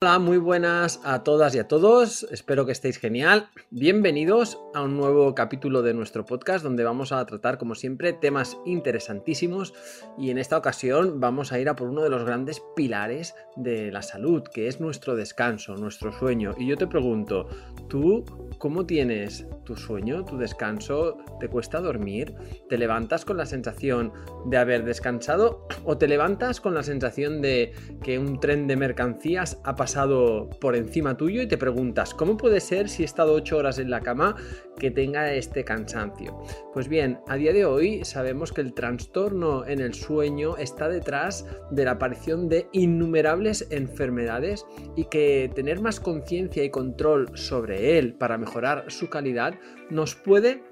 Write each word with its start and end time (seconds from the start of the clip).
Hola, 0.00 0.20
muy 0.20 0.38
buenas 0.38 1.00
a 1.02 1.24
todas 1.24 1.56
y 1.56 1.58
a 1.58 1.66
todos. 1.66 2.22
Espero 2.30 2.64
que 2.64 2.70
estéis 2.70 2.98
genial. 2.98 3.48
Bienvenidos 3.70 4.56
a 4.72 4.82
un 4.82 4.96
nuevo 4.96 5.34
capítulo 5.34 5.82
de 5.82 5.92
nuestro 5.92 6.24
podcast 6.24 6.62
donde 6.62 6.84
vamos 6.84 7.10
a 7.10 7.26
tratar, 7.26 7.58
como 7.58 7.74
siempre, 7.74 8.12
temas 8.12 8.56
interesantísimos 8.64 9.74
y 10.16 10.30
en 10.30 10.38
esta 10.38 10.56
ocasión 10.56 11.18
vamos 11.18 11.50
a 11.50 11.58
ir 11.58 11.68
a 11.68 11.74
por 11.74 11.88
uno 11.88 12.04
de 12.04 12.10
los 12.10 12.24
grandes 12.24 12.62
pilares 12.76 13.34
de 13.56 13.90
la 13.90 14.02
salud, 14.02 14.44
que 14.44 14.68
es 14.68 14.80
nuestro 14.80 15.16
descanso, 15.16 15.74
nuestro 15.74 16.12
sueño. 16.12 16.54
Y 16.56 16.68
yo 16.68 16.76
te 16.76 16.86
pregunto, 16.86 17.48
¿tú 17.88 18.24
cómo 18.58 18.86
tienes 18.86 19.48
tu 19.64 19.74
sueño, 19.74 20.24
tu 20.24 20.38
descanso? 20.38 21.16
¿Te 21.40 21.48
cuesta 21.48 21.80
dormir? 21.80 22.36
¿Te 22.68 22.78
levantas 22.78 23.24
con 23.24 23.36
la 23.36 23.46
sensación 23.46 24.12
de 24.46 24.58
haber 24.58 24.84
descansado 24.84 25.66
o 25.84 25.98
te 25.98 26.06
levantas 26.06 26.60
con 26.60 26.72
la 26.72 26.84
sensación 26.84 27.42
de 27.42 27.72
que 28.00 28.20
un 28.20 28.38
tren 28.38 28.68
de 28.68 28.76
mercancías 28.76 29.58
ha 29.64 29.74
pasado 29.74 29.87
pasado 29.88 30.50
por 30.60 30.76
encima 30.76 31.16
tuyo 31.16 31.40
y 31.40 31.46
te 31.46 31.56
preguntas, 31.56 32.12
¿cómo 32.12 32.36
puede 32.36 32.60
ser 32.60 32.90
si 32.90 33.04
he 33.04 33.06
estado 33.06 33.32
8 33.32 33.56
horas 33.56 33.78
en 33.78 33.88
la 33.88 34.02
cama 34.02 34.36
que 34.78 34.90
tenga 34.90 35.32
este 35.32 35.64
cansancio? 35.64 36.42
Pues 36.74 36.88
bien, 36.88 37.20
a 37.26 37.36
día 37.36 37.54
de 37.54 37.64
hoy 37.64 38.04
sabemos 38.04 38.52
que 38.52 38.60
el 38.60 38.74
trastorno 38.74 39.66
en 39.66 39.80
el 39.80 39.94
sueño 39.94 40.58
está 40.58 40.90
detrás 40.90 41.46
de 41.70 41.86
la 41.86 41.92
aparición 41.92 42.50
de 42.50 42.68
innumerables 42.72 43.66
enfermedades 43.70 44.66
y 44.94 45.06
que 45.06 45.50
tener 45.54 45.80
más 45.80 46.00
conciencia 46.00 46.62
y 46.62 46.68
control 46.68 47.30
sobre 47.32 47.98
él 47.98 48.12
para 48.12 48.36
mejorar 48.36 48.84
su 48.88 49.08
calidad 49.08 49.54
nos 49.88 50.14
puede 50.14 50.62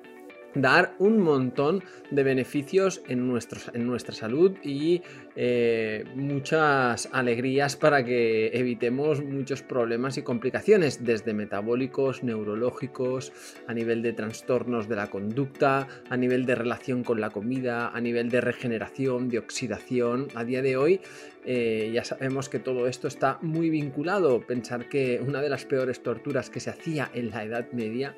dar 0.56 0.95
un 0.98 1.20
montón 1.20 1.84
de 2.10 2.23
beneficios 2.23 3.02
en, 3.09 3.30
en 3.74 3.87
nuestra 3.87 4.15
salud 4.15 4.52
y 4.62 5.02
eh, 5.34 6.05
muchas 6.15 7.09
alegrías 7.12 7.77
para 7.77 8.05
que 8.05 8.48
evitemos 8.48 9.23
muchos 9.23 9.62
problemas 9.62 10.16
y 10.16 10.23
complicaciones, 10.23 11.05
desde 11.05 11.34
metabólicos, 11.34 12.23
neurológicos, 12.23 13.32
a 13.66 13.74
nivel 13.74 14.02
de 14.02 14.13
trastornos 14.13 14.88
de 14.88 14.96
la 14.96 15.09
conducta, 15.09 15.88
a 16.09 16.16
nivel 16.16 16.46
de 16.46 16.54
relación 16.54 17.04
con 17.04 17.20
la 17.20 17.30
comida, 17.30 17.88
a 17.88 18.01
nivel 18.01 18.30
de 18.30 18.41
regeneración, 18.41 19.29
de 19.29 19.38
oxidación. 19.38 20.29
A 20.35 20.45
día 20.45 20.63
de 20.63 20.76
hoy 20.76 21.01
eh, 21.48 21.93
ya 21.95 22.02
sabemos 22.02 22.48
que 22.48 22.59
todo 22.59 22.88
esto 22.88 23.07
está 23.07 23.38
muy 23.41 23.70
vinculado. 23.70 24.41
Pensar 24.41 24.88
que 24.88 25.20
una 25.24 25.41
de 25.41 25.48
las 25.48 25.65
peores 25.65 26.02
torturas 26.02 26.51
que 26.51 26.59
se 26.59 26.70
hacía 26.70 27.09
en 27.15 27.30
la 27.30 27.45
Edad 27.45 27.70
Media 27.70 28.16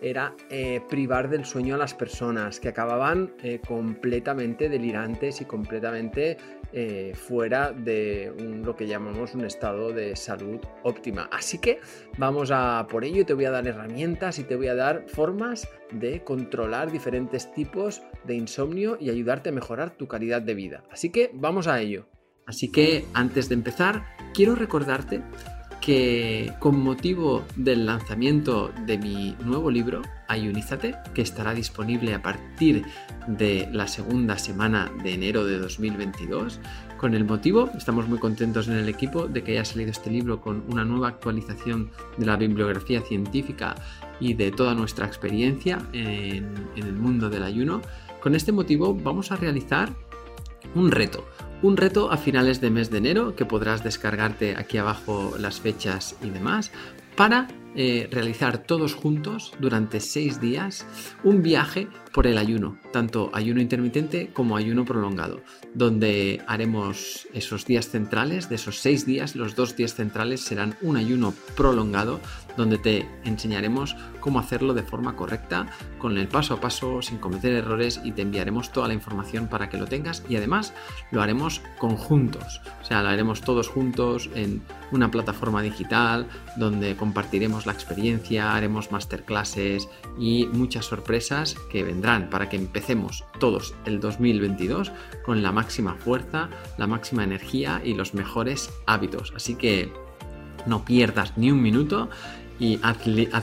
era 0.00 0.34
eh, 0.48 0.80
privar 0.88 1.28
del 1.28 1.44
sueño 1.44 1.74
a 1.74 1.78
las 1.80 1.94
personas, 1.94 2.60
que 2.60 2.68
acababan 2.68 3.32
completamente 3.66 4.68
delirantes 4.68 5.40
y 5.40 5.44
completamente 5.44 6.36
eh, 6.72 7.14
fuera 7.16 7.72
de 7.72 8.32
lo 8.64 8.76
que 8.76 8.86
llamamos 8.86 9.34
un 9.34 9.44
estado 9.44 9.92
de 9.92 10.14
salud 10.14 10.60
óptima. 10.84 11.28
Así 11.32 11.58
que 11.58 11.80
vamos 12.16 12.52
a 12.52 12.86
por 12.88 13.04
ello, 13.04 13.26
te 13.26 13.34
voy 13.34 13.46
a 13.46 13.50
dar 13.50 13.66
herramientas 13.66 14.38
y 14.38 14.44
te 14.44 14.54
voy 14.54 14.68
a 14.68 14.76
dar 14.76 15.04
formas 15.08 15.68
de 15.90 16.22
controlar 16.22 16.92
diferentes 16.92 17.52
tipos 17.52 18.02
de 18.24 18.36
insomnio 18.36 18.96
y 19.00 19.10
ayudarte 19.10 19.48
a 19.48 19.52
mejorar 19.52 19.96
tu 19.96 20.06
calidad 20.06 20.42
de 20.42 20.54
vida. 20.54 20.84
Así 20.92 21.10
que 21.10 21.32
vamos 21.34 21.66
a 21.66 21.80
ello. 21.80 22.06
Así 22.46 22.70
que 22.70 23.04
antes 23.14 23.48
de 23.48 23.56
empezar, 23.56 24.04
quiero 24.32 24.54
recordarte 24.54 25.22
que 25.80 26.52
con 26.58 26.78
motivo 26.80 27.44
del 27.56 27.86
lanzamiento 27.86 28.70
de 28.86 28.98
mi 28.98 29.36
nuevo 29.44 29.70
libro, 29.70 30.02
Ayunízate, 30.28 30.94
que 31.14 31.22
estará 31.22 31.54
disponible 31.54 32.14
a 32.14 32.22
partir 32.22 32.84
de 33.26 33.68
la 33.72 33.88
segunda 33.88 34.38
semana 34.38 34.90
de 35.02 35.14
enero 35.14 35.44
de 35.44 35.58
2022, 35.58 36.60
con 36.98 37.14
el 37.14 37.24
motivo, 37.24 37.70
estamos 37.76 38.08
muy 38.08 38.18
contentos 38.18 38.68
en 38.68 38.74
el 38.74 38.88
equipo 38.88 39.26
de 39.26 39.42
que 39.42 39.52
haya 39.52 39.64
salido 39.64 39.90
este 39.90 40.10
libro 40.10 40.40
con 40.40 40.64
una 40.68 40.84
nueva 40.84 41.08
actualización 41.08 41.90
de 42.18 42.26
la 42.26 42.36
bibliografía 42.36 43.00
científica 43.00 43.74
y 44.20 44.34
de 44.34 44.50
toda 44.50 44.74
nuestra 44.74 45.06
experiencia 45.06 45.78
en, 45.94 46.68
en 46.76 46.86
el 46.86 46.94
mundo 46.94 47.30
del 47.30 47.42
ayuno. 47.42 47.80
Con 48.20 48.34
este 48.34 48.52
motivo 48.52 48.94
vamos 48.94 49.32
a 49.32 49.36
realizar 49.36 49.90
un 50.74 50.90
reto, 50.90 51.24
un 51.62 51.76
reto 51.76 52.10
a 52.10 52.16
finales 52.16 52.60
de 52.60 52.70
mes 52.70 52.90
de 52.90 52.98
enero 52.98 53.36
que 53.36 53.44
podrás 53.44 53.84
descargarte 53.84 54.56
aquí 54.56 54.78
abajo 54.78 55.34
las 55.38 55.60
fechas 55.60 56.16
y 56.22 56.30
demás 56.30 56.72
para 57.16 57.48
eh, 57.76 58.08
realizar 58.10 58.58
todos 58.58 58.94
juntos 58.94 59.52
durante 59.60 60.00
seis 60.00 60.40
días 60.40 60.86
un 61.22 61.42
viaje 61.42 61.86
por 62.12 62.26
el 62.26 62.38
ayuno, 62.38 62.78
tanto 62.92 63.30
ayuno 63.32 63.60
intermitente 63.60 64.30
como 64.32 64.56
ayuno 64.56 64.84
prolongado, 64.84 65.42
donde 65.74 66.42
haremos 66.48 67.28
esos 67.32 67.66
días 67.66 67.88
centrales, 67.88 68.48
de 68.48 68.56
esos 68.56 68.78
seis 68.78 69.06
días, 69.06 69.36
los 69.36 69.54
dos 69.54 69.76
días 69.76 69.94
centrales 69.94 70.40
serán 70.40 70.74
un 70.82 70.96
ayuno 70.96 71.32
prolongado, 71.56 72.20
donde 72.56 72.78
te 72.78 73.08
enseñaremos 73.24 73.96
cómo 74.20 74.38
hacerlo 74.38 74.74
de 74.74 74.82
forma 74.82 75.16
correcta, 75.16 75.66
con 75.98 76.18
el 76.18 76.28
paso 76.28 76.54
a 76.54 76.60
paso, 76.60 77.02
sin 77.02 77.18
cometer 77.18 77.52
errores 77.52 78.00
y 78.04 78.12
te 78.12 78.22
enviaremos 78.22 78.72
toda 78.72 78.88
la 78.88 78.94
información 78.94 79.48
para 79.48 79.68
que 79.68 79.78
lo 79.78 79.86
tengas 79.86 80.22
y 80.28 80.36
además 80.36 80.72
lo 81.10 81.22
haremos 81.22 81.62
conjuntos, 81.78 82.60
o 82.82 82.84
sea, 82.84 83.02
lo 83.02 83.08
haremos 83.08 83.40
todos 83.40 83.68
juntos 83.68 84.30
en 84.34 84.62
una 84.92 85.10
plataforma 85.10 85.62
digital 85.62 86.26
donde 86.56 86.96
compartiremos 86.96 87.66
la 87.66 87.72
experiencia, 87.72 88.54
haremos 88.54 88.90
masterclasses 88.92 89.88
y 90.18 90.46
muchas 90.52 90.86
sorpresas 90.86 91.56
que 91.70 91.84
vendrán 91.84 92.30
para 92.30 92.48
que 92.48 92.56
empecemos 92.56 93.24
todos 93.38 93.74
el 93.84 94.00
2022 94.00 94.92
con 95.24 95.42
la 95.42 95.52
máxima 95.52 95.94
fuerza, 95.94 96.48
la 96.76 96.86
máxima 96.86 97.24
energía 97.24 97.80
y 97.84 97.94
los 97.94 98.14
mejores 98.14 98.70
hábitos. 98.86 99.32
Así 99.34 99.54
que 99.54 99.92
no 100.66 100.84
pierdas 100.84 101.36
ni 101.36 101.50
un 101.50 101.62
minuto 101.62 102.10
y 102.60 102.78
haz, 102.82 102.98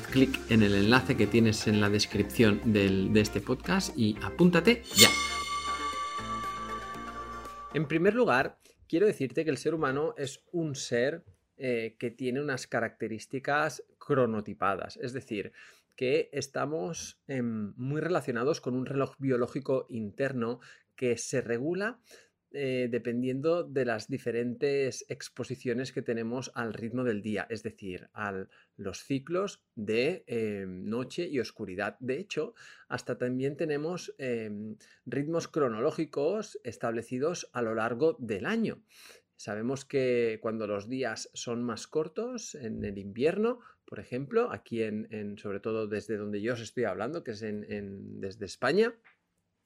clic 0.07 0.39
en 0.50 0.61
el 0.61 0.75
enlace 0.75 1.17
que 1.17 1.28
tienes 1.28 1.67
en 1.67 1.81
la 1.81 1.89
descripción 1.89 2.61
de 2.72 3.19
este 3.19 3.41
podcast 3.41 3.97
y 3.97 4.16
apúntate 4.22 4.83
ya. 4.95 5.09
En 7.73 7.88
primer 7.88 8.13
lugar, 8.13 8.59
quiero 8.88 9.07
decirte 9.07 9.44
que 9.44 9.50
el 9.50 9.57
ser 9.57 9.73
humano 9.73 10.13
es 10.17 10.44
un 10.51 10.75
ser 10.75 11.23
eh, 11.57 11.95
que 12.00 12.11
tiene 12.11 12.41
unas 12.41 12.67
características 12.67 13.83
cronotipadas, 13.97 14.97
es 14.97 15.13
decir, 15.13 15.51
que 15.95 16.29
estamos 16.31 17.19
em, 17.28 17.73
muy 17.75 17.99
relacionados 17.99 18.61
con 18.61 18.75
un 18.75 18.85
reloj 18.85 19.16
biológico 19.17 19.88
interno 19.89 20.59
que 20.95 21.17
se 21.17 21.41
regula 21.41 21.99
eh, 22.52 22.88
dependiendo 22.90 23.63
de 23.63 23.84
las 23.84 24.08
diferentes 24.08 25.06
exposiciones 25.09 25.91
que 25.91 26.02
tenemos 26.02 26.52
al 26.56 26.74
ritmo 26.74 27.03
del 27.03 27.22
día, 27.22 27.46
es 27.50 27.62
decir, 27.62 28.09
a 28.13 28.46
los 28.78 29.03
ciclos 29.03 29.63
de 29.75 30.24
em, 30.28 30.85
noche 30.85 31.28
y 31.28 31.40
oscuridad. 31.40 31.97
De 32.00 32.18
hecho, 32.18 32.53
hasta 32.88 33.18
también 33.18 33.58
tenemos 33.58 34.16
em, 34.18 34.78
ritmos 35.06 35.47
cronológicos 35.47 36.59
establecidos 36.63 37.50
a 37.52 37.62
lo 37.62 37.75
largo 37.75 38.16
del 38.19 38.46
año. 38.46 38.81
Sabemos 39.35 39.85
que 39.85 40.40
cuando 40.41 40.68
los 40.68 40.90
días 40.90 41.29
son 41.34 41.64
más 41.64 41.85
cortos, 41.85 42.56
en 42.56 42.84
el 42.84 42.97
invierno, 42.97 43.59
por 43.85 44.00
ejemplo, 44.00 44.52
aquí 44.52 44.84
en, 44.84 45.38
sobre 45.38 45.59
todo 45.59 45.88
desde 45.88 46.18
donde 46.18 46.41
yo 46.41 46.53
os 46.53 46.62
estoy 46.62 46.85
hablando, 46.85 47.24
que 47.24 47.31
es 47.31 47.41
en, 47.41 48.19
desde 48.19 48.46
España, 48.46 48.96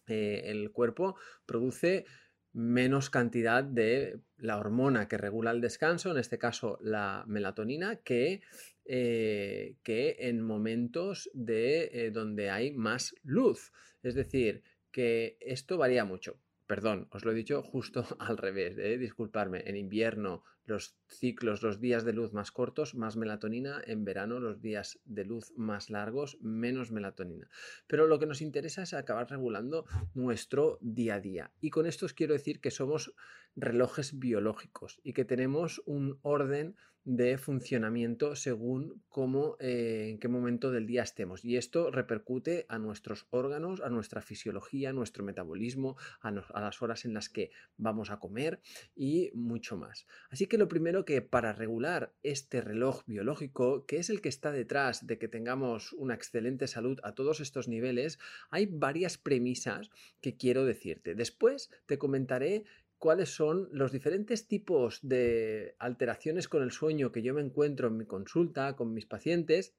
eh, 0.08 0.42
el 0.46 0.72
cuerpo 0.72 1.16
produce 1.46 2.06
menos 2.54 3.10
cantidad 3.10 3.64
de 3.64 4.20
la 4.38 4.58
hormona 4.58 5.08
que 5.08 5.18
regula 5.18 5.52
el 5.52 5.62
descanso, 5.62 6.12
en 6.12 6.18
este 6.18 6.38
caso 6.38 6.78
la 6.82 7.24
melatonina, 7.28 7.98
que, 7.98 8.42
eh, 8.86 9.76
que 9.84 10.18
en 10.20 10.42
momentos 10.42 11.30
de 11.34 11.90
eh, 11.94 12.12
donde 12.12 12.50
hay 12.50 12.72
más 12.72 13.16
luz. 13.24 13.72
Es 14.04 14.16
decir, 14.16 14.64
que 14.92 15.38
esto 15.40 15.78
varía 15.78 16.06
mucho 16.06 16.40
perdón, 16.72 17.10
os 17.12 17.26
lo 17.26 17.32
he 17.32 17.36
dicho 17.36 17.62
justo 17.62 18.06
al 18.20 18.38
revés, 18.38 18.78
¿eh? 18.78 18.98
disculparme, 18.98 19.62
en 19.66 19.76
invierno 19.76 20.46
los 20.72 20.96
ciclos, 21.08 21.62
los 21.62 21.80
días 21.80 22.04
de 22.04 22.14
luz 22.14 22.34
más 22.34 22.52
cortos, 22.52 22.96
más 22.96 23.18
melatonina, 23.18 23.82
en 23.86 24.04
verano 24.04 24.40
los 24.40 24.62
días 24.62 25.00
de 25.06 25.26
luz 25.26 25.54
más 25.56 25.90
largos, 25.90 26.38
menos 26.42 26.92
melatonina. 26.92 27.50
Pero 27.88 28.08
lo 28.08 28.18
que 28.18 28.26
nos 28.26 28.42
interesa 28.42 28.82
es 28.82 28.94
acabar 28.94 29.30
regulando 29.30 29.86
nuestro 30.14 30.80
día 30.82 31.16
a 31.16 31.20
día. 31.20 31.52
Y 31.62 31.70
con 31.70 31.86
esto 31.86 32.06
os 32.06 32.14
quiero 32.14 32.34
decir 32.34 32.60
que 32.62 32.72
somos 32.72 33.14
relojes 33.56 34.18
biológicos 34.18 35.00
y 35.04 35.14
que 35.14 35.26
tenemos 35.26 35.82
un 35.86 36.20
orden 36.22 36.76
de 37.04 37.38
funcionamiento 37.38 38.36
según 38.36 39.02
cómo, 39.10 39.58
eh, 39.60 40.10
en 40.10 40.20
qué 40.20 40.28
momento 40.28 40.72
del 40.72 40.86
día 40.86 41.04
estemos. 41.04 41.44
Y 41.44 41.58
esto 41.58 41.90
repercute 41.90 42.66
a 42.70 42.78
nuestros 42.78 43.28
órganos, 43.32 43.82
a 43.82 43.90
nuestra 43.90 44.22
fisiología, 44.22 44.92
a 44.92 44.94
nuestro 44.94 45.24
metabolismo, 45.24 45.98
a, 46.22 46.30
a, 46.30 46.62
las 46.62 46.82
horas 46.82 47.06
en 47.06 47.14
las 47.14 47.30
que 47.30 47.52
vamos 47.78 48.12
a 48.12 48.20
comer 48.20 48.60
y 48.96 49.32
mucho 49.34 49.78
más. 49.78 50.06
Así 50.30 50.48
que 50.48 50.58
lo 50.58 50.68
primero 50.68 51.06
que 51.06 51.22
para 51.22 51.54
regular 51.54 52.14
este 52.24 52.62
reloj 52.62 53.04
biológico, 53.08 53.86
que 53.86 53.98
es 53.98 54.10
el 54.10 54.22
que 54.22 54.30
está 54.30 54.52
detrás 54.52 55.08
de 55.08 55.18
que 55.18 55.28
tengamos 55.28 55.94
una 55.94 56.14
excelente 56.14 56.68
salud 56.68 57.00
a 57.04 57.16
todos 57.16 57.40
estos 57.40 57.68
niveles, 57.68 58.20
hay 58.50 58.68
varias 58.68 59.18
premisas 59.18 59.90
que 60.22 60.38
quiero 60.38 60.66
decirte. 60.66 61.16
Después 61.16 61.72
te 61.86 61.98
comentaré 61.98 62.66
cuáles 63.02 63.30
son 63.30 63.68
los 63.72 63.92
diferentes 63.92 64.48
tipos 64.48 65.00
de 65.02 65.76
alteraciones 65.80 66.48
con 66.48 66.62
el 66.62 66.70
sueño 66.70 67.12
que 67.12 67.24
yo 67.24 67.34
me 67.34 67.42
encuentro 67.42 67.88
en 67.88 67.98
mi 67.98 68.06
consulta 68.06 68.76
con 68.76 68.94
mis 68.94 69.08
pacientes 69.08 69.74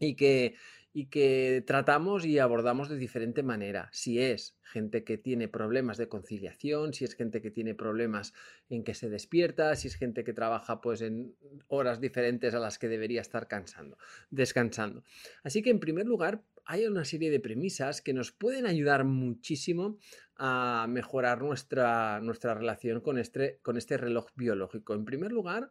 y 0.00 0.16
que, 0.16 0.56
y 0.92 1.06
que 1.06 1.62
tratamos 1.64 2.26
y 2.26 2.40
abordamos 2.40 2.88
de 2.88 2.96
diferente 2.96 3.44
manera. 3.44 3.88
Si 3.92 4.18
es 4.18 4.58
gente 4.64 5.04
que 5.04 5.16
tiene 5.16 5.46
problemas 5.46 5.96
de 5.96 6.08
conciliación, 6.08 6.92
si 6.92 7.04
es 7.04 7.14
gente 7.14 7.40
que 7.40 7.52
tiene 7.52 7.76
problemas 7.76 8.34
en 8.68 8.82
que 8.82 8.94
se 8.94 9.08
despierta, 9.08 9.76
si 9.76 9.86
es 9.86 9.94
gente 9.94 10.24
que 10.24 10.32
trabaja 10.32 10.80
pues 10.80 11.02
en 11.02 11.36
horas 11.68 12.00
diferentes 12.00 12.52
a 12.54 12.58
las 12.58 12.80
que 12.80 12.88
debería 12.88 13.20
estar 13.20 13.46
cansando, 13.46 13.96
descansando. 14.30 15.04
Así 15.44 15.62
que 15.62 15.70
en 15.70 15.78
primer 15.78 16.06
lugar, 16.06 16.42
hay 16.66 16.86
una 16.86 17.04
serie 17.04 17.30
de 17.30 17.40
premisas 17.40 18.02
que 18.02 18.12
nos 18.12 18.32
pueden 18.32 18.66
ayudar 18.66 19.04
muchísimo 19.04 19.98
a 20.36 20.86
mejorar 20.88 21.42
nuestra, 21.42 22.20
nuestra 22.20 22.54
relación 22.54 23.00
con 23.00 23.18
este, 23.18 23.58
con 23.62 23.76
este 23.76 23.96
reloj 23.96 24.26
biológico. 24.34 24.94
En 24.94 25.04
primer 25.04 25.32
lugar, 25.32 25.70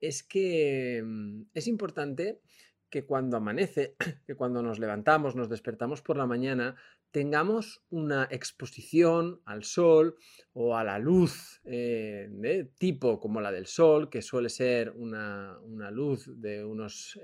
es 0.00 0.22
que 0.22 1.02
mm, 1.04 1.42
es 1.54 1.66
importante 1.66 2.40
que 2.90 3.04
cuando 3.04 3.36
amanece, 3.36 3.96
que 4.26 4.34
cuando 4.34 4.62
nos 4.62 4.78
levantamos, 4.78 5.36
nos 5.36 5.48
despertamos 5.48 6.02
por 6.02 6.16
la 6.16 6.26
mañana, 6.26 6.76
tengamos 7.10 7.82
una 7.90 8.28
exposición 8.30 9.40
al 9.44 9.64
sol 9.64 10.16
o 10.52 10.76
a 10.76 10.84
la 10.84 10.98
luz 10.98 11.60
eh, 11.64 12.28
de 12.30 12.64
tipo 12.78 13.18
como 13.18 13.40
la 13.40 13.52
del 13.52 13.66
sol, 13.66 14.10
que 14.10 14.22
suele 14.22 14.48
ser 14.48 14.90
una, 14.90 15.58
luz 15.90 16.30
de 16.40 16.64
unos 16.64 17.18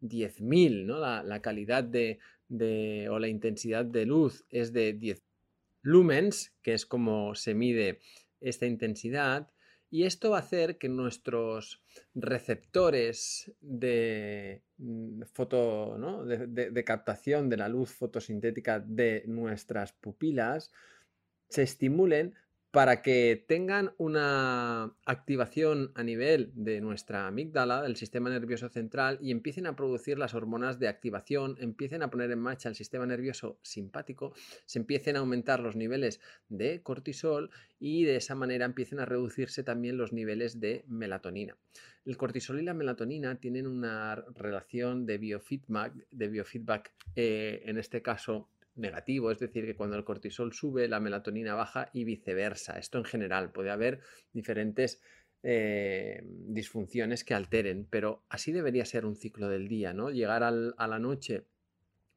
10.000, 0.00 0.82
eh, 0.82 0.84
¿no? 0.84 0.98
La, 0.98 1.40
calidad 1.42 1.84
de, 1.84 2.18
de, 2.48 3.08
o 3.10 3.18
la 3.18 3.28
intensidad 3.28 3.84
de 3.84 4.06
luz 4.06 4.44
es 4.50 4.72
de 4.72 4.92
10 4.92 5.22
lumens, 5.82 6.52
que 6.62 6.74
es 6.74 6.86
como 6.86 7.34
se 7.34 7.54
mide 7.54 8.00
esta 8.40 8.66
intensidad, 8.66 9.50
y 9.90 10.04
esto 10.04 10.30
va 10.30 10.36
a 10.36 10.40
hacer 10.40 10.76
que 10.76 10.88
nuestros 10.88 11.82
receptores 12.14 13.52
de, 13.60 14.62
mm, 14.76 15.22
foto, 15.32 15.96
de, 16.36 16.84
captación 16.84 17.48
de 17.48 17.56
la 17.56 17.68
luz 17.68 17.90
fotosintética 17.90 18.80
de 18.80 19.24
nuestras 19.26 19.92
pupilas 19.92 20.72
se 21.48 21.62
estimulen 21.62 22.34
para 22.78 23.02
que 23.02 23.44
tengan 23.48 23.92
una 23.98 24.94
activación 25.04 25.90
a 25.96 26.04
nivel 26.04 26.52
de 26.54 26.80
nuestra 26.80 27.26
amígdala, 27.26 27.82
del 27.82 27.96
sistema 27.96 28.30
nervioso 28.30 28.68
central, 28.68 29.18
y 29.20 29.32
empiecen 29.32 29.66
a 29.66 29.74
producir 29.74 30.16
las 30.16 30.32
hormonas 30.32 30.78
de 30.78 30.86
activación, 30.86 31.56
empiecen 31.58 32.04
a 32.04 32.10
poner 32.12 32.30
en 32.30 32.38
marcha 32.38 32.68
el 32.68 32.76
sistema 32.76 33.04
nervioso 33.04 33.58
simpático, 33.62 34.32
se 34.64 34.78
empiecen 34.78 35.16
a 35.16 35.18
aumentar 35.18 35.58
los 35.58 35.74
niveles 35.74 36.20
de 36.48 36.80
cortisol 36.80 37.50
y 37.80 38.04
de 38.04 38.14
esa 38.14 38.36
manera 38.36 38.64
empiecen 38.64 39.00
a 39.00 39.06
reducirse 39.06 39.64
también 39.64 39.96
los 39.96 40.12
niveles 40.12 40.60
de 40.60 40.84
melatonina. 40.86 41.56
El 42.04 42.16
cortisol 42.16 42.60
y 42.60 42.62
la 42.62 42.74
melatonina 42.74 43.40
tienen 43.40 43.66
una 43.66 44.14
relación 44.36 45.04
de 45.04 45.18
biofeedback, 45.18 45.94
de 46.12 46.28
biofeedback 46.28 46.92
eh, 47.16 47.60
en 47.64 47.76
este 47.76 48.02
caso 48.02 48.48
negativo, 48.78 49.30
es 49.30 49.38
decir, 49.38 49.64
que 49.64 49.76
cuando 49.76 49.96
el 49.96 50.04
cortisol 50.04 50.52
sube, 50.52 50.88
la 50.88 51.00
melatonina 51.00 51.54
baja 51.54 51.90
y 51.92 52.04
viceversa. 52.04 52.78
Esto 52.78 52.98
en 52.98 53.04
general 53.04 53.52
puede 53.52 53.70
haber 53.70 54.00
diferentes 54.32 55.00
eh, 55.42 56.22
disfunciones 56.24 57.24
que 57.24 57.34
alteren, 57.34 57.86
pero 57.88 58.24
así 58.28 58.52
debería 58.52 58.84
ser 58.84 59.04
un 59.04 59.16
ciclo 59.16 59.48
del 59.48 59.68
día, 59.68 59.92
¿no? 59.92 60.10
Llegar 60.10 60.42
a 60.42 60.50
la 60.50 60.98
noche 60.98 61.44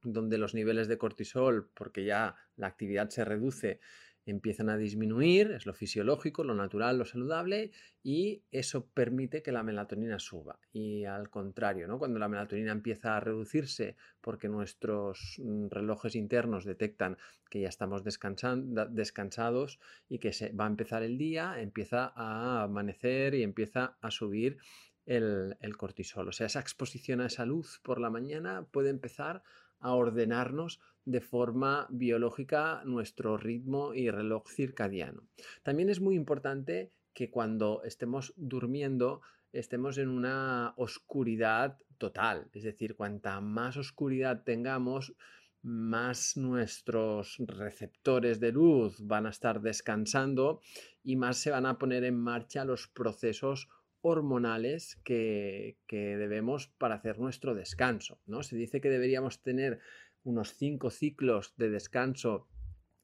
donde 0.04 0.38
los 0.38 0.56
niveles 0.56 0.88
de 0.88 0.98
cortisol, 0.98 1.70
porque 1.74 2.04
ya 2.04 2.36
la 2.56 2.68
actividad 2.68 3.10
se 3.10 3.24
reduce, 3.24 3.80
empiezan 4.26 4.70
a 4.70 4.78
disminuir, 4.78 5.52
es 5.52 5.66
lo 5.66 5.74
fisiológico, 5.74 6.44
lo 6.44 6.54
natural, 6.54 6.98
lo 6.98 7.06
saludable, 7.06 7.72
y 8.04 8.44
eso 8.52 8.88
permite 8.88 9.42
que 9.42 9.52
la 9.52 9.64
melatonina 9.64 10.20
suba. 10.20 10.60
Y 10.72 11.06
al 11.06 11.30
contrario, 11.30 11.88
¿no? 11.88 11.98
cuando 12.00 12.20
la 12.20 12.30
melatonina 12.30 12.72
empieza 12.72 13.18
a 13.18 13.20
reducirse 13.20 13.96
porque 14.22 14.48
nuestros 14.48 15.38
mm, 15.40 15.68
relojes 15.70 16.16
internos 16.16 16.66
detectan 16.66 17.18
que 17.50 17.62
ya 17.62 17.70
estamos 17.70 18.04
descansados 18.04 19.80
y 20.08 20.20
que 20.20 20.34
se 20.34 20.52
va 20.54 20.66
a 20.66 20.70
empezar 20.70 21.04
el 21.04 21.18
día, 21.18 21.60
empieza 21.60 22.14
a 22.16 22.64
amanecer 22.64 23.34
y 23.34 23.44
empieza 23.44 23.98
a 24.02 24.12
subir 24.12 24.58
el, 25.06 25.58
el 25.60 25.78
cortisol. 25.78 26.30
O 26.30 26.32
sea, 26.32 26.48
esa 26.48 26.60
exposición 26.60 27.22
a 27.22 27.28
esa 27.28 27.46
luz 27.46 27.80
por 27.84 28.00
la 28.00 28.10
mañana 28.10 28.68
puede 28.72 28.90
empezar 28.90 29.38
a 29.38 29.44
ordenarnos 29.82 30.80
de 31.06 31.22
forma 31.22 31.88
biológica 31.90 32.84
nuestro 32.86 33.38
ritmo 33.38 33.94
y 33.94 34.10
reloj 34.10 34.48
circadiano. 34.48 35.24
También 35.64 35.90
es 35.90 36.00
muy 36.00 36.16
importante 36.16 36.92
que 37.14 37.30
cuando 37.30 37.82
estemos 37.84 38.34
durmiendo 38.38 39.22
estemos 39.52 39.98
en 39.98 40.10
una 40.10 40.74
oscuridad 40.78 41.78
total, 41.98 42.50
es 42.54 42.64
decir, 42.64 42.96
cuanta 42.96 43.42
más 43.42 43.78
oscuridad 43.78 44.44
tengamos, 44.44 45.14
más 45.62 46.38
nuestros 46.38 47.36
receptores 47.40 48.40
de 48.40 48.52
luz 48.52 48.96
van 49.06 49.28
a 49.28 49.30
estar 49.30 49.62
descansando 49.62 50.62
y 51.04 51.16
más 51.16 51.38
se 51.38 51.52
van 51.52 51.66
a 51.66 51.78
poner 51.78 52.04
en 52.04 52.20
marcha 52.20 52.66
los 52.66 52.88
procesos 52.88 53.70
hormonales 54.02 54.98
que, 55.04 55.78
debemos 55.90 56.68
para 56.78 56.96
hacer 56.96 57.20
nuestro 57.20 57.56
descanso. 57.56 58.20
¿no? 58.26 58.44
Se 58.44 58.56
dice 58.56 58.82
que 58.82 58.90
deberíamos 58.90 59.42
tener 59.42 59.80
unos 60.24 60.54
cinco 60.54 60.90
ciclos 60.90 61.54
de 61.58 61.70
descanso 61.70 62.48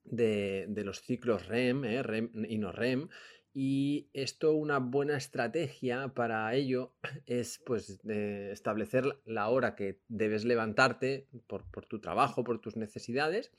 de, 0.03 0.67
los 0.85 1.01
ciclos 1.01 1.47
REM, 1.47 1.85
¿eh? 1.85 2.03
REM 2.03 2.31
y 2.47 2.57
no 2.57 2.71
REM. 2.71 3.09
Y 3.53 4.09
esto, 4.13 4.53
una 4.53 4.77
buena 4.77 5.17
estrategia 5.17 6.09
para 6.09 6.53
ello 6.53 6.93
es 7.25 7.59
pues 7.65 7.99
establecer 8.05 9.19
la 9.25 9.49
hora 9.49 9.75
que 9.75 9.99
debes 10.07 10.45
levantarte 10.45 11.27
por, 11.47 11.69
por 11.71 11.85
tu 11.85 11.99
trabajo, 11.99 12.43
por 12.43 12.61
tus 12.61 12.77
necesidades 12.77 13.51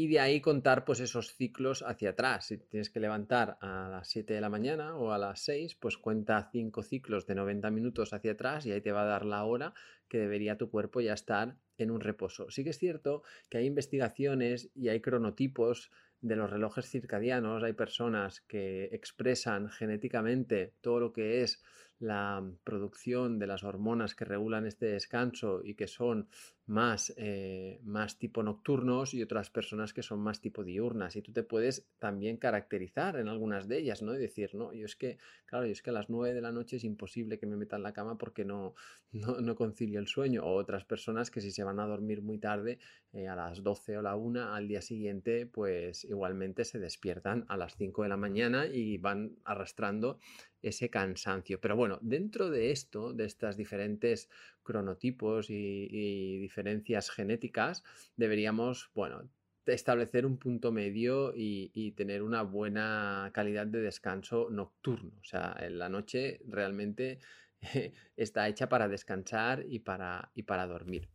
y 0.00 0.08
de 0.08 0.18
ahí 0.18 0.40
contar 0.40 0.86
pues 0.86 0.98
esos 1.00 1.34
ciclos 1.36 1.84
hacia 1.86 2.10
atrás. 2.10 2.46
Si 2.46 2.56
tienes 2.56 2.88
que 2.88 3.00
levantar 3.00 3.58
a 3.60 3.86
las 3.90 4.08
7 4.08 4.32
de 4.32 4.40
la 4.40 4.48
mañana 4.48 4.96
o 4.96 5.12
a 5.12 5.18
las 5.18 5.40
6, 5.40 5.74
pues 5.74 5.98
cuenta 5.98 6.48
5 6.50 6.82
ciclos 6.82 7.26
de 7.26 7.34
90 7.34 7.70
minutos 7.70 8.14
hacia 8.14 8.32
atrás 8.32 8.64
y 8.64 8.72
ahí 8.72 8.80
te 8.80 8.92
va 8.92 9.02
a 9.02 9.04
dar 9.04 9.26
la 9.26 9.44
hora 9.44 9.74
que 10.08 10.16
debería 10.16 10.56
tu 10.56 10.70
cuerpo 10.70 11.02
ya 11.02 11.12
estar 11.12 11.58
en 11.76 11.90
un 11.90 12.00
reposo. 12.00 12.48
Sí 12.48 12.64
que 12.64 12.70
es 12.70 12.78
cierto 12.78 13.24
que 13.50 13.58
hay 13.58 13.66
investigaciones 13.66 14.70
y 14.74 14.88
hay 14.88 15.02
cronotipos 15.02 15.90
de 16.22 16.36
los 16.36 16.48
relojes 16.48 16.88
circadianos, 16.88 17.62
hay 17.62 17.74
personas 17.74 18.40
que 18.40 18.84
expresan 18.92 19.68
genéticamente 19.68 20.72
todo 20.80 20.98
lo 20.98 21.12
que 21.12 21.42
es 21.42 21.62
la 22.00 22.42
producción 22.64 23.38
de 23.38 23.46
las 23.46 23.62
hormonas 23.62 24.14
que 24.14 24.24
regulan 24.24 24.66
este 24.66 24.86
descanso 24.86 25.60
y 25.62 25.74
que 25.74 25.86
son 25.86 26.28
más, 26.70 27.12
eh, 27.16 27.80
más 27.82 28.16
tipo 28.18 28.42
nocturnos 28.42 29.12
y 29.12 29.22
otras 29.22 29.50
personas 29.50 29.92
que 29.92 30.02
son 30.02 30.20
más 30.20 30.40
tipo 30.40 30.62
diurnas. 30.64 31.16
Y 31.16 31.22
tú 31.22 31.32
te 31.32 31.42
puedes 31.42 31.88
también 31.98 32.36
caracterizar 32.36 33.16
en 33.16 33.28
algunas 33.28 33.68
de 33.68 33.78
ellas, 33.78 34.02
¿no? 34.02 34.14
Y 34.14 34.18
decir, 34.18 34.54
no, 34.54 34.72
yo 34.72 34.86
es 34.86 34.94
que, 34.96 35.18
claro, 35.46 35.66
yo 35.66 35.72
es 35.72 35.82
que 35.82 35.90
a 35.90 35.92
las 35.92 36.08
9 36.08 36.32
de 36.32 36.40
la 36.40 36.52
noche 36.52 36.76
es 36.76 36.84
imposible 36.84 37.38
que 37.38 37.46
me 37.46 37.56
meta 37.56 37.76
en 37.76 37.82
la 37.82 37.92
cama 37.92 38.16
porque 38.16 38.44
no, 38.44 38.74
no, 39.12 39.54
concilio 39.56 39.98
el 39.98 40.06
sueño. 40.06 40.44
O 40.44 40.54
otras 40.54 40.84
personas 40.84 41.30
que 41.30 41.40
si 41.40 41.50
se 41.50 41.64
van 41.64 41.80
a 41.80 41.86
dormir 41.86 42.22
muy 42.22 42.38
tarde, 42.38 42.78
eh, 43.12 43.26
a 43.26 43.34
las 43.34 43.62
12 43.62 43.98
o 43.98 44.02
la 44.02 44.14
1, 44.14 44.54
al 44.54 44.68
día 44.68 44.80
siguiente, 44.80 45.46
pues 45.46 46.04
igualmente 46.04 46.64
se 46.64 46.78
despiertan 46.78 47.44
a 47.48 47.56
las 47.56 47.76
5 47.76 48.04
de 48.04 48.08
la 48.08 48.16
mañana 48.16 48.66
y 48.66 48.96
van 48.96 49.36
arrastrando 49.44 50.20
ese 50.62 50.90
cansancio. 50.90 51.60
Pero 51.60 51.76
bueno, 51.76 51.98
dentro 52.02 52.50
de 52.50 52.70
esto, 52.70 53.12
de 53.12 53.24
estas 53.24 53.56
diferentes 53.56 54.28
cronotipos 54.62 55.50
y, 55.50 56.38
diferencias 56.38 57.10
genéticas, 57.10 57.82
deberíamos, 58.16 58.90
bueno, 58.94 59.28
establecer 59.66 60.26
un 60.26 60.38
punto 60.38 60.72
medio 60.72 61.32
y, 61.36 61.92
tener 61.92 62.22
una 62.22 62.42
buena 62.42 63.30
calidad 63.32 63.66
de 63.66 63.80
descanso 63.80 64.48
nocturno. 64.50 65.12
O 65.20 65.24
sea, 65.24 65.56
en 65.60 65.78
la 65.78 65.88
noche 65.88 66.40
realmente 66.46 67.18
está 68.16 68.48
hecha 68.48 68.68
para 68.68 68.88
descansar 68.88 69.64
y 69.68 69.80
para, 69.80 70.30
y 70.34 70.42
para 70.42 70.66
dormir. 70.66 71.08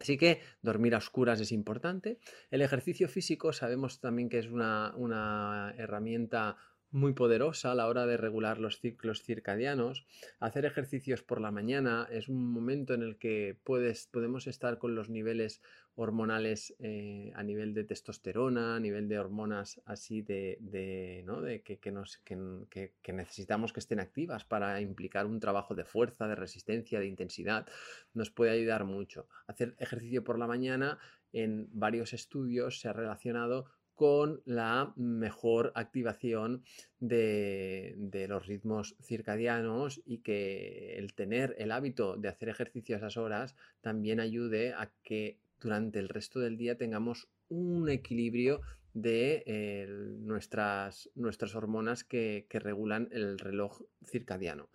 Así 0.00 0.16
que 0.16 0.40
dormir 0.62 0.94
a 0.94 0.98
oscuras 0.98 1.40
es 1.40 1.50
importante. 1.50 2.18
El 2.50 2.62
ejercicio 2.62 3.08
físico 3.08 3.52
sabemos 3.52 4.00
también 4.00 4.28
que 4.28 4.38
es 4.38 4.46
una, 4.46 4.92
una 4.96 5.74
herramienta 5.76 6.56
muy 6.90 7.12
poderosa 7.12 7.72
a 7.72 7.74
la 7.74 7.86
hora 7.86 8.06
de 8.06 8.16
regular 8.16 8.58
los 8.58 8.80
ciclos 8.80 9.22
circadianos. 9.22 10.06
Hacer 10.40 10.64
ejercicios 10.64 11.22
por 11.22 11.40
la 11.40 11.50
mañana 11.50 12.08
es 12.10 12.28
un 12.28 12.50
momento 12.50 12.94
en 12.94 13.02
el 13.02 13.18
que 13.18 13.56
puedes, 13.64 14.06
podemos 14.06 14.46
estar 14.46 14.78
con 14.78 14.94
los 14.94 15.10
niveles 15.10 15.60
hormonales 15.96 16.74
eh, 16.78 17.32
a 17.34 17.42
nivel 17.42 17.74
de 17.74 17.84
testosterona, 17.84 18.76
a 18.76 18.80
nivel 18.80 19.08
de 19.08 19.18
hormonas 19.18 19.80
así 19.84 20.22
de, 20.22 21.22
¿no? 21.26 21.40
de 21.40 21.62
que, 21.62 21.90
nos, 21.90 22.18
que, 22.18 22.92
que, 23.02 23.12
necesitamos 23.12 23.72
que 23.72 23.80
estén 23.80 23.98
activas 23.98 24.44
para 24.44 24.80
implicar 24.80 25.26
un 25.26 25.40
trabajo 25.40 25.74
de 25.74 25.84
fuerza, 25.84 26.28
de 26.28 26.36
resistencia, 26.36 27.00
de 27.00 27.06
intensidad. 27.06 27.66
Nos 28.14 28.30
puede 28.30 28.52
ayudar 28.52 28.84
mucho. 28.84 29.26
Hacer 29.48 29.74
ejercicio 29.78 30.22
por 30.22 30.38
la 30.38 30.46
mañana 30.46 30.98
en 31.32 31.68
varios 31.72 32.12
estudios 32.12 32.80
se 32.80 32.88
ha 32.88 32.92
relacionado 32.92 33.66
con 33.98 34.42
la 34.44 34.92
mejor 34.94 35.72
activación 35.74 36.62
de, 37.00 37.96
los 38.28 38.46
ritmos 38.46 38.94
circadianos 39.02 40.00
y 40.06 40.18
que 40.18 40.96
el 40.98 41.14
tener 41.14 41.56
el 41.58 41.72
hábito 41.72 42.16
de 42.16 42.28
hacer 42.28 42.48
ejercicio 42.48 42.94
a 42.94 42.98
esas 42.98 43.16
horas 43.16 43.56
también 43.80 44.20
ayude 44.20 44.72
a 44.72 44.92
que 45.02 45.40
durante 45.60 45.98
el 45.98 46.08
resto 46.08 46.38
del 46.38 46.56
día 46.56 46.78
tengamos 46.78 47.26
un 47.48 47.88
equilibrio 47.88 48.60
de 48.94 49.42
eh, 49.46 49.88
nuestras, 49.88 51.10
nuestras, 51.16 51.56
hormonas 51.56 52.04
que, 52.04 52.46
que 52.48 52.60
regulan 52.60 53.08
el 53.10 53.36
reloj 53.36 53.82
circadiano. 54.06 54.68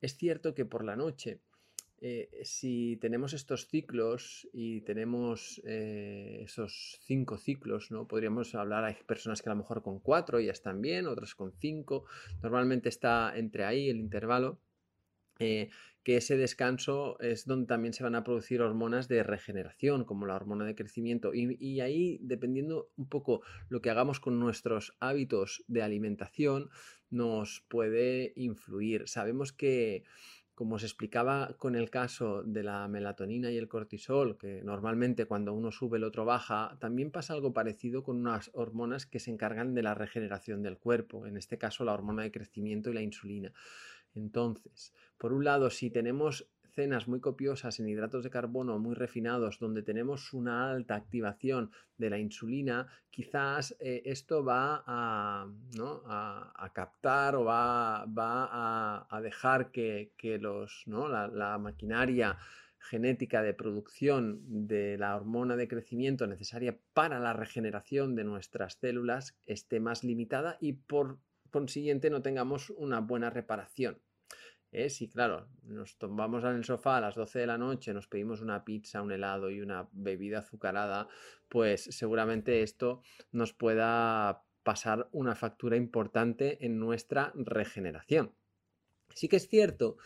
Es 0.00 0.16
cierto 0.16 0.54
que 0.54 0.64
por 0.64 0.84
la 0.84 0.94
noche 0.94 1.40
eh, 2.02 2.30
si 2.44 2.96
tenemos 2.96 3.34
estos 3.34 3.68
ciclos 3.68 4.48
y 4.54 4.80
tenemos 4.82 5.60
eh, 5.64 6.40
esos 6.42 6.98
cinco 7.02 7.36
ciclos, 7.36 7.90
¿no? 7.90 8.08
Podríamos 8.08 8.54
hablar, 8.54 8.84
hay 8.84 8.96
personas 9.06 9.42
que 9.42 9.50
a 9.50 9.52
lo 9.52 9.58
mejor 9.58 9.82
con 9.82 10.00
cuatro 10.00 10.40
ya 10.40 10.52
están 10.52 10.80
bien, 10.80 11.06
otras 11.06 11.34
con 11.34 11.52
cinco, 11.52 12.06
normalmente 12.42 12.88
está 12.88 13.36
entre 13.36 13.64
ahí 13.64 13.90
el 13.90 13.98
intervalo. 13.98 14.58
Eh, 15.38 15.70
que 16.02 16.16
ese 16.16 16.36
descanso 16.36 17.18
es 17.20 17.46
donde 17.46 17.66
también 17.66 17.92
se 17.92 18.02
van 18.02 18.14
a 18.14 18.24
producir 18.24 18.62
hormonas 18.62 19.06
de 19.08 19.22
regeneración, 19.22 20.04
como 20.04 20.24
la 20.24 20.34
hormona 20.34 20.64
de 20.64 20.74
crecimiento. 20.74 21.34
Y, 21.34 21.56
y, 21.60 21.80
ahí, 21.80 22.18
dependiendo 22.22 22.90
un 22.96 23.08
poco 23.08 23.42
lo 23.68 23.82
que 23.82 23.90
hagamos 23.90 24.20
con 24.20 24.38
nuestros 24.40 24.96
hábitos 25.00 25.62
de 25.68 25.82
alimentación, 25.82 26.70
nos 27.10 27.62
puede 27.68 28.32
influir. 28.36 29.08
Sabemos 29.08 29.52
que 29.52 30.04
como 30.60 30.74
os 30.74 30.84
explicaba 30.84 31.56
con 31.56 31.74
el 31.74 31.88
caso 31.88 32.42
de 32.42 32.62
la 32.62 32.86
melatonina 32.86 33.50
y 33.50 33.56
el 33.56 33.66
cortisol, 33.66 34.36
que 34.36 34.60
normalmente 34.62 35.24
cuando 35.24 35.54
uno 35.54 35.72
sube 35.72 35.96
el 35.96 36.04
otro 36.04 36.26
baja, 36.26 36.76
también 36.78 37.10
pasa 37.10 37.32
algo 37.32 37.54
parecido 37.54 38.02
con 38.02 38.18
unas 38.18 38.50
hormonas 38.52 39.06
que 39.06 39.20
se 39.20 39.30
encargan 39.30 39.72
de 39.72 39.82
la 39.82 39.94
regeneración 39.94 40.62
del 40.62 40.76
cuerpo, 40.76 41.26
en 41.26 41.38
este 41.38 41.56
caso 41.56 41.82
la 41.86 41.94
hormona 41.94 42.24
de 42.24 42.30
crecimiento 42.30 42.90
y 42.90 42.92
la 42.92 43.00
insulina. 43.00 43.54
Entonces, 44.14 44.92
por 45.16 45.32
un 45.32 45.44
lado, 45.44 45.70
si 45.70 45.88
tenemos 45.88 46.46
cenas 46.70 47.08
muy 47.08 47.20
copiosas 47.20 47.80
en 47.80 47.88
hidratos 47.88 48.24
de 48.24 48.30
carbono 48.30 48.78
muy 48.78 48.94
refinados, 48.94 49.58
donde 49.58 49.82
tenemos 49.82 50.32
una 50.32 50.70
alta 50.70 50.94
activación 50.94 51.70
de 51.98 52.10
la 52.10 52.18
insulina, 52.18 52.86
quizás 53.10 53.76
eh, 53.80 54.02
esto 54.04 54.44
va 54.44 54.82
a, 54.86 55.48
captar 56.72 57.36
o 57.36 57.44
va, 57.44 58.02
a, 58.02 59.20
dejar 59.22 59.70
que, 59.70 60.12
la, 60.40 61.58
maquinaria 61.58 62.38
genética 62.78 63.42
de 63.42 63.52
producción 63.52 64.66
de 64.66 64.96
la 64.96 65.14
hormona 65.14 65.56
de 65.56 65.68
crecimiento 65.68 66.26
necesaria 66.26 66.78
para 66.94 67.20
la 67.20 67.34
regeneración 67.34 68.14
de 68.14 68.24
nuestras 68.24 68.78
células 68.80 69.36
esté 69.44 69.80
más 69.80 70.02
limitada 70.02 70.56
y 70.60 70.72
por 70.72 71.18
consiguiente 71.50 72.10
no 72.10 72.22
tengamos 72.22 72.70
una 72.70 73.00
buena 73.00 73.28
reparación. 73.28 73.98
¿Eh? 74.72 74.90
Si, 74.90 75.08
claro, 75.08 75.48
nos 75.62 75.98
tomamos 75.98 76.44
en 76.44 76.56
el 76.56 76.64
sofá 76.64 76.96
a 76.96 77.00
las 77.00 77.14
12 77.14 77.40
de 77.40 77.46
la 77.46 77.58
noche, 77.58 77.94
nos 77.94 78.06
pedimos 78.06 78.40
una 78.40 78.64
pizza, 78.64 79.02
un 79.02 79.12
helado 79.12 79.50
y 79.50 79.60
una 79.60 79.88
bebida 79.92 80.40
azucarada, 80.40 81.08
pues 81.48 81.84
seguramente 81.84 82.62
esto 82.62 83.02
nos 83.32 83.52
pueda 83.52 84.42
pasar 84.62 85.08
una 85.12 85.34
factura 85.34 85.76
importante 85.76 86.64
en 86.64 86.78
nuestra 86.78 87.32
regeneración. 87.34 88.32
Sí 89.14 89.28
que 89.28 89.36
es 89.36 89.48
cierto 89.48 89.96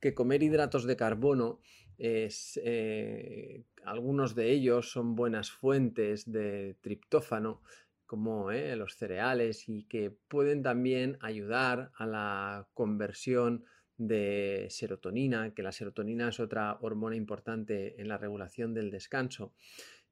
que 0.00 0.14
comer 0.14 0.42
hidratos 0.42 0.84
de 0.84 0.96
carbono 0.96 1.60
eh, 1.98 3.64
algunos 3.84 4.34
de 4.34 4.50
ellos 4.50 4.90
son 4.90 5.14
buenas 5.14 5.50
fuentes 5.50 6.30
de 6.30 6.76
triptófano 6.80 7.62
como 8.06 8.50
eh, 8.50 8.76
los 8.76 8.96
cereales 8.96 9.68
y 9.68 9.84
que 9.84 10.10
pueden 10.10 10.62
también 10.62 11.18
ayudar 11.20 11.90
a 11.96 12.06
la 12.06 12.68
conversión 12.74 13.64
de 13.96 14.66
serotonina, 14.70 15.54
que 15.54 15.62
la 15.62 15.72
serotonina 15.72 16.28
es 16.28 16.40
otra 16.40 16.78
hormona 16.80 17.16
importante 17.16 18.00
en 18.00 18.08
la 18.08 18.18
regulación 18.18 18.74
del 18.74 18.90
descanso 18.90 19.52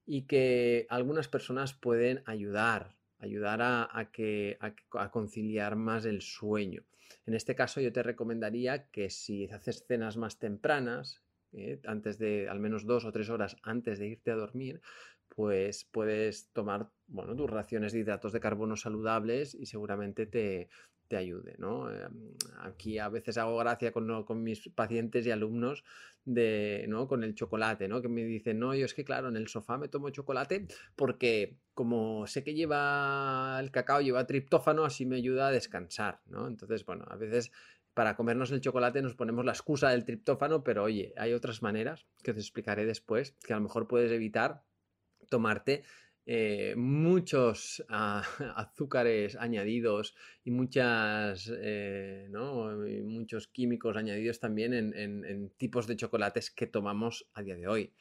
y 0.07 0.23
que 0.23 0.87
algunas 0.89 1.29
personas 1.29 1.75
pueden 1.75 2.23
ayudar, 2.27 2.95
ayudar 3.19 3.61
a, 3.63 4.11
que, 4.13 4.59
a, 4.61 5.11
conciliar 5.11 5.77
más 5.77 6.05
el 6.05 6.23
sueño. 6.23 6.83
En 7.27 7.35
este 7.35 7.55
caso 7.55 7.81
yo 7.81 7.93
te 7.93 8.03
recomendaría 8.03 8.89
que 8.89 9.11
si 9.11 9.47
haces 9.51 9.85
cenas 9.87 10.17
más 10.17 10.39
tempranas, 10.39 11.23
eh, 11.53 11.81
antes 11.87 12.19
de 12.19 12.49
al 12.49 12.61
menos 12.61 12.87
dos 12.87 13.05
o 13.05 13.13
tres 13.13 13.29
horas 13.29 13.57
antes 13.63 13.99
de 13.99 14.09
irte 14.09 14.31
a 14.31 14.37
dormir, 14.37 14.81
pues 15.29 15.85
puedes 15.85 16.49
tomar 16.53 16.91
bueno, 17.07 17.35
tus 17.37 17.49
raciones 17.49 17.93
de 17.93 18.01
hidratos 18.01 18.33
de 18.33 18.41
carbono 18.41 18.77
saludables 18.77 19.55
y 19.55 19.67
seguramente 19.67 20.27
te, 20.27 20.69
te 21.13 21.19
ayude. 21.19 21.57
¿no? 21.59 21.91
Em, 21.91 22.33
aquí 22.61 22.99
a 22.99 23.11
veces 23.11 23.37
hago 23.37 23.59
gracia 23.59 23.93
con, 23.93 24.43
mis 24.43 24.71
pacientes 24.71 25.27
y 25.27 25.31
alumnos 25.31 25.85
de, 26.25 26.87
¿no? 26.89 27.07
con 27.07 27.23
el 27.23 27.35
chocolate, 27.35 27.87
¿no? 27.87 28.01
que 28.01 28.09
me 28.09 28.25
dicen, 28.25 28.59
no, 28.59 28.75
yo 28.75 28.87
es 28.87 28.95
que 28.95 29.05
claro, 29.05 29.29
en 29.29 29.37
el 29.37 29.47
sofá 29.47 29.77
me 29.77 29.89
tomo 29.89 30.09
chocolate 30.09 30.67
porque 30.97 31.59
como 31.75 32.27
sé 32.27 32.43
que 32.43 32.55
lleva 32.55 33.59
el 33.61 33.71
cacao, 33.71 34.01
lleva 34.01 34.27
triptófano, 34.27 34.87
así 34.87 35.05
me 35.05 35.17
ayuda 35.17 35.49
a 35.49 35.51
descansar. 35.51 36.23
¿no? 36.25 36.47
Entonces, 36.47 36.87
bueno, 36.87 37.05
a 37.11 37.17
veces 37.17 37.53
para 37.93 38.17
comernos 38.17 38.51
el 38.51 38.63
chocolate 38.63 39.03
nos 39.03 39.15
ponemos 39.15 39.45
la 39.45 39.53
excusa 39.53 39.91
del 39.91 40.07
triptófano, 40.07 40.65
pero 40.65 40.85
oye, 40.85 41.13
hay 41.19 41.35
otras 41.35 41.61
maneras 41.61 42.07
que 42.23 42.33
te 42.33 42.41
explicaré 42.41 42.87
después 42.87 43.37
que 43.45 43.53
a 43.53 43.57
lo 43.57 43.65
mejor 43.65 43.87
puedes 43.87 44.11
evitar 44.13 44.63
tomarte 45.29 45.85
eh, 46.25 46.75
muchos 46.77 47.85
ah, 47.89 48.23
azúcares 48.57 49.37
añadidos 49.37 50.15
y 50.45 50.53
muchas, 50.53 51.53
eh, 51.53 52.29
muchos 53.05 53.49
químicos 53.49 53.97
añadidos 53.97 54.39
también 54.39 54.73
en, 54.73 55.51
tipos 55.57 55.87
de 55.87 55.97
chocolates 55.97 56.51
que 56.51 56.67
tomamos 56.67 57.29
a 57.35 57.43
día 57.43 57.57
de 57.57 57.67
hoy. 57.67 57.93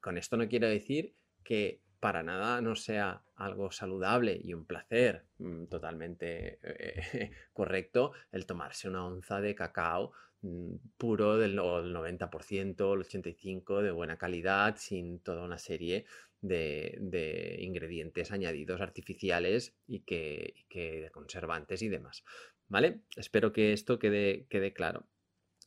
Con 0.00 0.18
esto 0.18 0.36
no 0.36 0.48
quiero 0.48 0.68
decir 0.68 1.16
que 1.42 1.82
para 1.98 2.22
nada 2.22 2.60
no 2.60 2.76
sea 2.76 3.24
algo 3.34 3.72
saludable 3.72 4.40
y 4.40 4.54
un 4.54 4.64
placer 4.64 5.24
mm, 5.38 5.64
totalmente 5.64 6.60
eh, 6.62 7.32
correcto 7.52 8.12
el 8.30 8.46
tomarse 8.46 8.88
una 8.88 9.04
onza 9.04 9.40
de 9.40 9.56
cacao 9.56 10.12
mm, 10.42 10.74
puro 10.96 11.36
del 11.36 11.58
90%, 11.58 12.94
el 12.94 13.00
85% 13.00 13.82
de 13.82 13.90
buena 13.90 14.16
calidad, 14.16 14.76
sin 14.76 15.18
toda 15.18 15.42
una 15.44 15.58
serie 15.58 16.06
de, 16.40 17.56
ingredientes 17.60 18.30
añadidos 18.30 18.80
artificiales 18.80 19.74
y 19.86 20.00
que, 20.00 20.54
de 20.70 21.10
conservantes 21.10 21.82
y 21.82 21.88
demás. 21.88 22.24
¿Vale? 22.68 23.00
Espero 23.16 23.52
que 23.52 23.72
esto 23.72 23.98
quede, 23.98 24.46
quede 24.50 24.72
claro. 24.72 25.06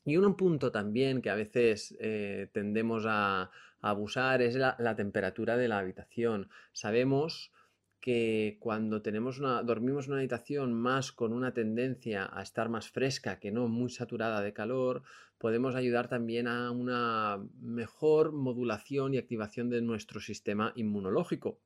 Y 0.06 0.18
un 0.18 0.36
punto 0.36 0.72
también 0.72 1.22
que 1.22 1.30
a 1.30 1.36
veces 1.36 1.96
eh, 2.00 2.50
tendemos 2.54 3.06
a, 3.08 3.52
abusar 3.82 4.42
es 4.42 4.56
la, 4.56 4.96
temperatura 4.96 5.58
de 5.58 5.68
la 5.68 5.80
habitación. 5.80 6.50
Sabemos 6.72 7.52
que 8.02 8.58
cuando 8.60 9.04
tenemos 9.04 9.40
una, 9.40 9.62
dormimos 9.62 10.08
una 10.08 10.18
habitación 10.18 10.74
más 10.74 11.12
con 11.12 11.32
una 11.32 11.54
tendencia 11.54 12.28
a 12.34 12.42
estar 12.42 12.68
más 12.68 12.90
fresca 12.90 13.40
que 13.40 13.52
no 13.52 13.68
muy 13.68 13.92
saturada 13.92 14.42
de 14.42 14.54
calor, 14.54 15.04
podemos 15.38 15.76
ayudar 15.76 16.10
también 16.10 16.48
a 16.48 16.72
una 16.72 17.40
mejor 17.62 18.32
modulación 18.32 19.14
y 19.14 19.20
activación 19.20 19.70
de 19.70 19.82
nuestro 19.82 20.20
sistema 20.20 20.74
inmunológico. 20.76 21.62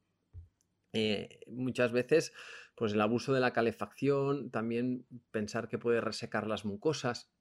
Eh, 0.91 1.39
muchas 1.47 1.93
veces, 1.93 2.33
pues 2.75 2.93
el 2.93 3.01
abuso 3.01 3.33
de 3.33 3.39
la 3.39 3.53
calefacción, 3.53 4.49
también 4.49 5.05
pensar 5.31 5.69
que 5.69 5.77
puede 5.77 6.01
resecar 6.01 6.47
las 6.47 6.65
mucosas, 6.65 7.31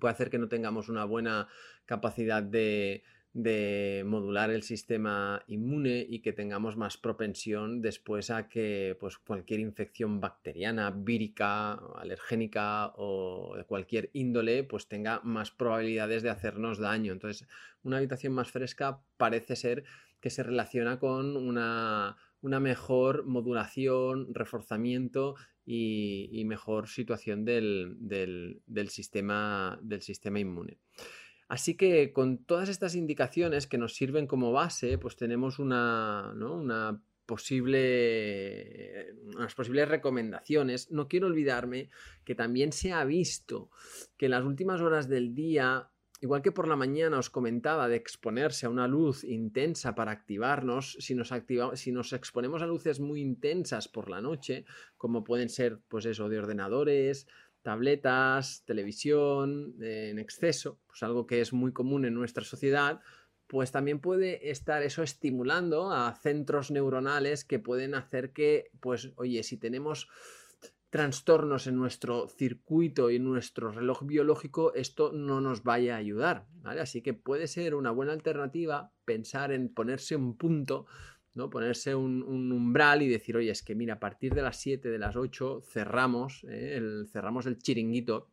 puede 0.00 0.12
hacer 0.12 0.30
que 0.30 0.38
no 0.38 0.48
tengamos 0.48 0.88
una 0.88 1.04
buena 1.04 1.48
capacidad 1.84 2.42
de, 2.42 3.04
de 3.32 4.02
modular 4.06 4.50
el 4.50 4.62
sistema 4.64 5.44
inmune 5.46 6.04
y 6.08 6.20
que 6.20 6.32
tengamos 6.32 6.76
más 6.76 6.96
propensión 6.96 7.80
después 7.80 8.30
a 8.30 8.48
que 8.48 8.96
pues, 8.98 9.18
cualquier 9.18 9.60
infección 9.60 10.20
bacteriana, 10.20 10.90
vírica, 10.90 11.74
alergénica 11.96 12.92
o 12.96 13.54
de 13.56 13.64
cualquier 13.64 14.10
índole 14.14 14.64
pues 14.64 14.88
tenga 14.88 15.20
más 15.22 15.52
probabilidades 15.52 16.22
de 16.24 16.30
hacernos 16.30 16.78
daño. 16.78 17.12
Entonces, 17.12 17.46
una 17.84 17.98
habitación 17.98 18.32
más 18.32 18.50
fresca 18.50 19.00
parece 19.16 19.54
ser 19.54 19.84
que 20.20 20.30
se 20.30 20.42
relaciona 20.42 20.98
con 20.98 21.36
una, 21.36 22.16
mejor 22.42 23.26
modulación, 23.26 24.34
reforzamiento 24.34 25.36
y, 25.64 26.42
mejor 26.46 26.88
situación 26.88 27.44
del, 27.44 27.96
sistema, 28.88 29.78
del 29.82 30.02
sistema 30.02 30.40
inmune. 30.40 30.78
Así 31.50 31.76
que 31.76 32.12
con 32.12 32.38
todas 32.38 32.68
estas 32.68 32.94
indicaciones 32.94 33.66
que 33.66 33.76
nos 33.76 33.94
sirven 33.94 34.28
como 34.28 34.52
base, 34.52 34.98
pues 34.98 35.16
tenemos 35.16 35.58
una, 35.58 36.32
una 36.32 37.02
posible, 37.26 39.12
unas 39.34 39.52
posibles 39.56 39.88
recomendaciones. 39.88 40.92
No 40.92 41.08
quiero 41.08 41.26
olvidarme 41.26 41.90
que 42.24 42.36
también 42.36 42.70
se 42.70 42.92
ha 42.92 43.04
visto 43.04 43.68
que 44.16 44.26
en 44.26 44.30
las 44.30 44.44
últimas 44.44 44.80
horas 44.80 45.08
del 45.08 45.34
día 45.34 45.90
igual 46.20 46.42
que 46.42 46.52
por 46.52 46.68
la 46.68 46.76
mañana 46.76 47.18
os 47.18 47.30
comentaba 47.30 47.88
de 47.88 47.96
exponerse 47.96 48.66
a 48.66 48.70
una 48.70 48.86
luz 48.86 49.24
intensa 49.24 49.94
para 49.94 50.12
activarnos, 50.12 50.96
si 51.00 51.14
nos, 51.14 51.32
si 51.74 51.92
nos 51.92 52.12
exponemos 52.12 52.62
a 52.62 52.66
luces 52.66 53.00
muy 53.00 53.20
intensas 53.20 53.88
por 53.88 54.10
la 54.10 54.20
noche, 54.20 54.64
como 54.96 55.24
pueden 55.24 55.48
ser, 55.48 55.80
pues 55.88 56.04
eso, 56.04 56.28
de 56.28 56.38
ordenadores, 56.38 57.26
tabletas, 57.62 58.64
televisión 58.64 59.76
en 59.80 60.18
exceso, 60.18 60.78
pues 60.86 61.02
algo 61.02 61.26
que 61.26 61.40
es 61.40 61.52
muy 61.52 61.72
común 61.72 62.04
en 62.04 62.14
nuestra 62.14 62.44
sociedad, 62.44 63.00
pues 63.46 63.72
también 63.72 63.98
puede 63.98 64.50
estar 64.50 64.82
eso 64.82 65.02
estimulando 65.02 65.90
a 65.90 66.14
centros 66.14 66.70
neuronales 66.70 67.44
que 67.44 67.58
pueden 67.58 67.94
hacer 67.94 68.32
que, 68.32 68.70
pues, 68.80 69.12
oye, 69.16 69.42
si 69.42 69.56
tenemos 69.56 70.08
trastornos 70.90 71.66
en 71.66 71.76
nuestro 71.76 72.28
circuito 72.28 73.10
y 73.10 73.16
en 73.16 73.24
nuestro 73.24 73.70
reloj 73.70 74.04
biológico, 74.04 74.74
esto 74.74 75.12
no 75.12 75.40
nos 75.40 75.62
vaya 75.62 75.94
a 75.94 75.98
ayudar, 75.98 76.46
¿vale? 76.62 76.80
Así 76.80 77.02
que 77.02 77.14
puede 77.14 77.46
ser 77.46 77.74
una 77.74 77.90
buena 77.92 78.12
alternativa 78.12 78.92
pensar 79.04 79.52
en 79.52 79.72
ponerse 79.72 80.16
un 80.16 80.36
punto, 80.36 80.86
¿no? 81.34 81.50
Ponerse 81.50 81.94
un, 81.94 82.22
umbral 82.22 83.02
y 83.02 83.08
decir, 83.08 83.36
oye, 83.36 83.50
es 83.50 83.62
que 83.62 83.74
mira, 83.74 83.94
a 83.94 84.00
partir 84.00 84.34
de 84.34 84.42
las 84.42 84.60
7, 84.60 84.88
de 84.88 84.98
las 84.98 85.16
8, 85.16 85.62
cerramos, 85.62 86.44
¿eh? 86.44 86.76
el, 86.76 87.08
cerramos 87.10 87.46
el 87.46 87.58
chiringuito 87.58 88.30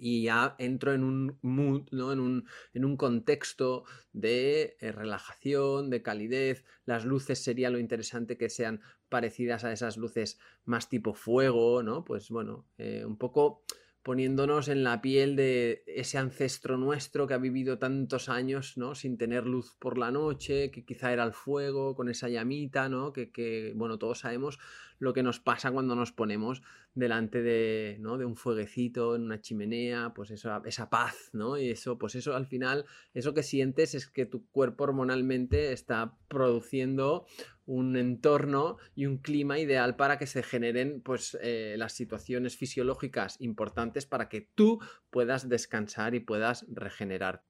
y 0.00 0.22
ya 0.22 0.54
entro 0.58 0.94
en 0.94 1.02
un 1.02 1.38
mood, 1.42 1.88
¿no? 1.90 2.12
en, 2.12 2.20
un, 2.20 2.46
en 2.72 2.84
un 2.84 2.96
contexto 2.96 3.84
de 4.12 4.76
eh, 4.80 4.92
relajación, 4.92 5.90
de 5.90 6.02
calidez. 6.02 6.64
Las 6.84 7.04
luces 7.04 7.42
sería 7.42 7.70
lo 7.70 7.78
interesante 7.78 8.36
que 8.36 8.48
sean 8.48 8.80
parecidas 9.08 9.64
a 9.64 9.72
esas 9.72 9.96
luces 9.96 10.38
más 10.64 10.88
tipo 10.88 11.14
fuego, 11.14 11.82
¿no? 11.82 12.04
Pues 12.04 12.30
bueno, 12.30 12.66
eh, 12.76 13.04
un 13.04 13.16
poco 13.16 13.64
poniéndonos 14.08 14.68
en 14.68 14.84
la 14.84 15.02
piel 15.02 15.36
de 15.36 15.84
ese 15.86 16.16
ancestro 16.16 16.78
nuestro 16.78 17.26
que 17.26 17.34
ha 17.34 17.36
vivido 17.38 17.78
tantos 17.78 18.30
años, 18.30 18.78
¿no? 18.78 18.94
Sin 18.94 19.18
tener 19.18 19.44
luz 19.44 19.76
por 19.78 19.98
la 19.98 20.10
noche, 20.10 20.70
que 20.70 20.82
quizá 20.82 21.12
era 21.12 21.24
el 21.24 21.34
fuego, 21.34 21.94
con 21.94 22.08
esa 22.08 22.30
llamita, 22.30 22.88
¿no? 22.88 23.12
Que, 23.12 23.74
bueno, 23.76 23.98
todos 23.98 24.20
sabemos 24.20 24.58
lo 24.98 25.12
que 25.12 25.22
nos 25.22 25.40
pasa 25.40 25.70
cuando 25.70 25.94
nos 25.94 26.12
ponemos 26.12 26.62
delante 26.94 27.42
de, 27.42 27.98
¿no? 28.00 28.16
de 28.16 28.24
un 28.24 28.34
fueguecito, 28.34 29.14
en 29.14 29.24
una 29.24 29.42
chimenea, 29.42 30.14
pues 30.14 30.30
eso, 30.30 30.64
esa 30.64 30.88
paz, 30.88 31.28
¿no? 31.34 31.58
Y 31.58 31.68
eso, 31.68 31.98
pues 31.98 32.14
eso 32.14 32.34
al 32.34 32.46
final, 32.46 32.86
eso 33.12 33.34
que 33.34 33.42
sientes 33.42 33.94
es 33.94 34.08
que 34.08 34.24
tu 34.24 34.48
cuerpo 34.48 34.84
hormonalmente 34.84 35.72
está 35.72 36.16
produciendo 36.28 37.26
un 37.68 37.96
entorno 37.96 38.78
y 38.94 39.04
un 39.04 39.18
clima 39.18 39.58
ideal 39.58 39.94
para 39.94 40.16
que 40.16 40.26
se 40.26 40.42
generen 40.42 41.02
pues, 41.02 41.36
eh, 41.42 41.74
las 41.76 41.92
situaciones 41.92 42.56
fisiológicas 42.56 43.38
importantes 43.40 44.06
para 44.06 44.30
que 44.30 44.40
tú 44.54 44.80
puedas 45.10 45.50
descansar 45.50 46.14
y 46.14 46.20
puedas 46.20 46.64
regenerar. 46.68 47.44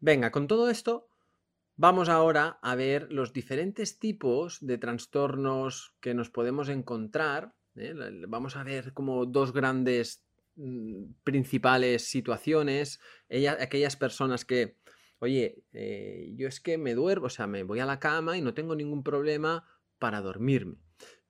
Venga, 0.00 0.32
con 0.32 0.48
todo 0.48 0.68
esto, 0.68 1.08
vamos 1.76 2.08
ahora 2.08 2.58
a 2.60 2.74
ver 2.74 3.06
los 3.12 3.32
diferentes 3.32 4.00
tipos 4.00 4.58
de 4.66 4.78
trastornos 4.78 5.94
que 6.00 6.12
nos 6.12 6.28
podemos 6.28 6.68
encontrar. 6.68 7.54
¿eh? 7.76 7.94
Vamos 8.26 8.56
a 8.56 8.64
ver 8.64 8.92
como 8.94 9.26
dos 9.26 9.52
grandes 9.52 10.24
mm, 10.56 11.04
principales 11.22 12.02
situaciones, 12.04 12.98
aquellas 13.60 13.94
personas 13.94 14.44
que 14.44 14.76
oye, 15.20 15.62
eh, 15.72 16.32
yo 16.34 16.48
es 16.48 16.60
que 16.60 16.76
me 16.78 16.94
duermo, 16.94 17.26
o 17.26 17.30
sea, 17.30 17.46
me 17.46 17.62
voy 17.62 17.78
a 17.78 17.86
la 17.86 18.00
cama 18.00 18.36
y 18.36 18.42
no 18.42 18.54
tengo 18.54 18.74
ningún 18.74 19.02
problema 19.04 19.64
para 19.98 20.20
dormirme. 20.20 20.76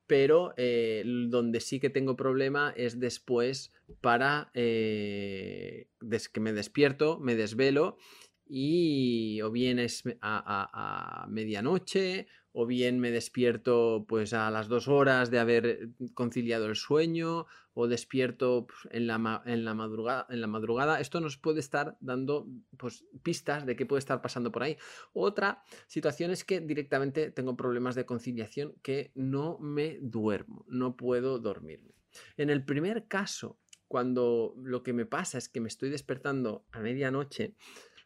Pero 0.07 0.55
eh, 0.57 1.05
donde 1.29 1.61
sí 1.61 1.79
que 1.79 1.91
tengo 1.91 2.17
problema 2.17 2.73
es 2.77 2.99
después 2.99 3.73
para 4.01 4.51
eh, 4.55 5.89
que 6.33 6.41
me 6.41 6.53
despierto, 6.53 7.21
me 7.21 7.37
desvelo 7.37 7.99
y 8.47 9.41
o 9.43 9.51
bien 9.53 9.79
es 9.79 10.03
a, 10.21 11.23
a 11.23 11.27
medianoche 11.29 12.27
o 12.53 12.67
bien 12.67 12.99
me 12.99 13.11
despierto 13.11 14.05
pues 14.09 14.33
a 14.33 14.51
las 14.51 14.69
dos 14.69 14.89
horas 14.89 15.31
de 15.31 15.39
haber 15.39 15.91
conciliado 16.15 16.67
el 16.67 16.77
sueño 16.77 17.47
o 17.75 17.87
despierto 17.87 18.67
pues, 18.67 18.93
en 18.93 19.07
la, 19.07 19.43
en 19.47 19.65
la, 19.65 19.75
madrugada, 19.75 20.27
en 20.31 20.41
la 20.41 20.47
madrugada. 20.47 21.01
Esto 21.01 21.21
nos 21.21 21.37
puede 21.37 21.61
estar 21.61 21.97
dando 22.01 22.49
pues, 22.77 23.05
pistas 23.23 23.67
de 23.67 23.77
qué 23.77 23.87
puede 23.87 24.01
estar 24.01 24.21
pasando 24.21 24.51
por 24.51 24.63
ahí. 24.63 24.77
Otra 25.13 25.63
situación 25.87 26.31
es 26.31 26.45
que 26.45 26.61
directamente 26.61 27.31
tengo 27.31 27.57
problemas 27.57 27.95
de 27.95 28.07
conciliación 28.07 28.75
que 28.83 29.13
no 29.15 29.59
me 29.59 29.99
duermo, 30.01 30.65
no 30.69 30.97
puedo 30.97 31.39
dormirme. 31.39 31.95
En 32.37 32.51
el 32.51 32.65
primer 32.65 33.07
caso, 33.07 33.61
cuando 33.87 34.55
lo 34.57 34.83
que 34.83 34.93
me 34.93 35.07
pasa 35.07 35.39
es 35.39 35.49
que 35.49 35.61
me 35.61 35.69
estoy 35.69 35.91
despertando 35.91 36.65
a 36.73 36.81
medianoche, 36.81 37.55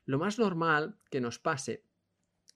lo 0.05 0.19
más 0.19 0.39
normal 0.39 0.99
que 1.11 1.21
nos 1.21 1.39
pase 1.39 1.85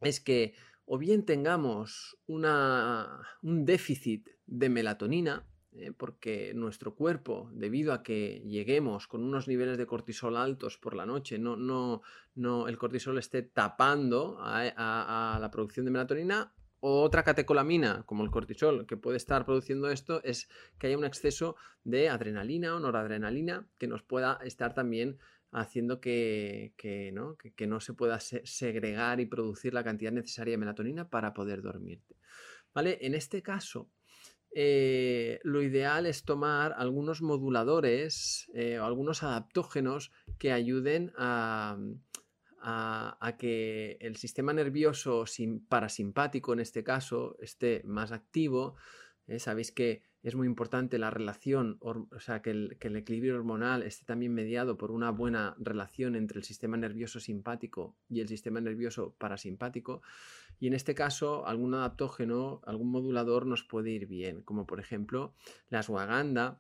es 0.03 0.21
que 0.21 0.55
o 0.91 0.97
bien 0.97 1.25
tengamos 1.25 2.17
un 2.27 3.65
déficit 3.67 4.27
de 4.47 4.71
melatonina, 4.71 5.47
¿eh? 5.73 5.93
porque 5.95 6.53
nuestro 6.55 6.95
cuerpo, 6.95 7.51
debido 7.53 7.93
a 7.93 8.03
que 8.03 8.41
lleguemos 8.47 9.07
con 9.07 9.23
unos 9.23 9.49
niveles 9.49 9.77
de 9.77 9.87
cortisol 9.87 10.37
altos 10.37 10.79
por 10.79 10.95
la 10.95 11.05
noche, 11.05 11.39
no, 11.39 11.57
no, 11.57 12.01
no 12.35 12.69
el 12.69 12.79
cortisol 12.79 13.19
esté 13.19 13.43
tapando 13.43 14.39
a, 14.41 15.39
la 15.39 15.51
producción 15.51 15.85
de 15.85 15.93
melatonina, 15.93 16.55
o 16.81 17.03
otra 17.03 17.23
catecolamina, 17.23 18.05
como 18.07 18.25
el 18.25 18.31
cortisol, 18.31 18.87
que 18.87 18.97
puede 18.97 19.19
estar 19.19 19.45
produciendo 19.45 19.91
esto, 19.91 20.23
es 20.25 20.49
que 20.79 20.87
haya 20.87 20.97
un 20.97 21.05
exceso 21.05 21.57
de 21.85 22.09
adrenalina 22.09 22.75
o 22.75 22.81
noradrenalina 22.81 23.67
que 23.79 23.89
nos 23.89 24.03
pueda 24.03 24.39
estar 24.45 24.75
también 24.75 25.19
haciendo 25.51 26.01
que, 26.01 26.73
¿no? 27.15 27.37
Que, 27.37 27.67
no 27.67 27.81
se 27.81 27.95
pueda 27.95 28.21
segregar 28.21 29.21
y 29.21 29.27
producir 29.27 29.75
la 29.75 29.85
cantidad 29.85 30.13
necesaria 30.13 30.53
de 30.53 30.59
melatonina 30.59 31.09
para 31.09 31.33
poder 31.33 31.63
dormirte. 31.63 32.17
¿Vale? 32.75 32.99
En 33.01 33.15
este 33.15 33.43
caso, 33.43 33.91
eh, 34.55 35.41
lo 35.43 35.63
ideal 35.63 36.07
es 36.07 36.25
tomar 36.25 36.75
algunos 36.77 37.23
moduladores 37.23 38.51
eh, 38.55 38.79
o 38.79 38.85
algunos 38.85 39.23
adaptógenos 39.23 40.13
que 40.39 40.53
ayuden 40.53 41.13
a, 41.17 41.79
que 43.39 43.97
el 44.01 44.17
sistema 44.17 44.53
nervioso 44.53 45.25
parasimpático, 45.69 46.53
en 46.53 46.61
este 46.61 46.83
caso, 46.83 47.37
esté 47.41 47.83
más 47.85 48.13
activo. 48.13 48.77
Eh, 49.27 49.39
sabéis 49.39 49.73
que 49.73 50.03
es 50.23 50.35
muy 50.35 50.47
importante 50.47 50.99
la 50.99 51.11
relación, 51.11 51.79
o 51.81 52.09
sea, 52.19 52.43
que 52.43 52.51
el, 52.51 52.77
que 52.79 52.89
el, 52.89 52.97
equilibrio 52.97 53.37
hormonal 53.37 53.83
esté 53.83 54.05
también 54.05 54.35
mediado 54.35 54.77
por 54.77 54.91
una 54.91 55.11
buena 55.11 55.55
relación 55.59 56.17
entre 56.17 56.39
el 56.39 56.45
sistema 56.45 56.77
nervioso 56.77 57.21
simpático 57.21 57.95
y 58.09 58.21
el 58.21 58.29
sistema 58.29 58.61
nervioso 58.61 59.15
parasimpático. 59.19 60.03
Y 60.59 60.67
en 60.67 60.75
este 60.75 60.95
caso, 60.95 61.47
algún 61.47 61.75
adaptógeno, 61.75 62.61
algún 62.67 62.91
modulador 62.91 63.47
nos 63.47 63.63
puede 63.63 63.91
ir 63.91 64.07
bien, 64.07 64.43
como 64.43 64.67
por 64.67 64.81
ejemplo 64.81 65.35
la 65.71 65.79
ashwagandha, 65.81 66.59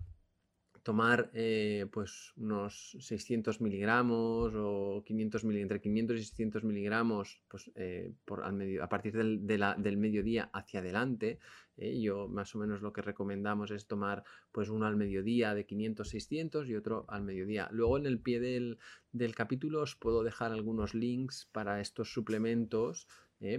tomar 0.82 1.30
eh, 1.34 1.86
pues 1.92 2.32
unos 2.36 2.96
600 3.00 3.60
miligramos 3.60 4.52
o 4.56 5.02
500 5.04 5.44
entre 5.44 5.80
500 5.80 6.16
y 6.16 6.24
600 6.24 6.64
miligramos 6.64 7.40
pues, 7.48 7.70
eh, 7.74 8.12
por 8.24 8.44
al 8.44 8.54
medio, 8.54 8.84
a 8.84 8.88
partir 8.88 9.16
del, 9.16 9.46
del, 9.46 9.96
mediodía 9.96 10.50
hacia 10.52 10.80
adelante. 10.80 11.38
Eh, 11.76 12.00
yo 12.00 12.28
más 12.28 12.54
o 12.54 12.58
menos 12.58 12.82
lo 12.82 12.92
que 12.92 13.02
recomendamos 13.02 13.70
es 13.70 13.86
tomar 13.86 14.24
pues 14.52 14.68
uno 14.68 14.86
al 14.86 14.96
mediodía 14.96 15.54
de 15.54 15.66
500-600 15.66 16.68
y 16.68 16.74
otro 16.74 17.04
al 17.08 17.22
mediodía. 17.22 17.68
Luego 17.72 17.98
en 17.98 18.06
el 18.06 18.18
pie 18.18 18.40
del, 18.40 18.78
del 19.12 19.34
capítulo 19.34 19.82
os 19.82 19.94
puedo 19.94 20.22
dejar 20.22 20.52
algunos 20.52 20.94
links 20.94 21.48
para 21.52 21.80
estos 21.80 22.12
suplementos 22.12 23.06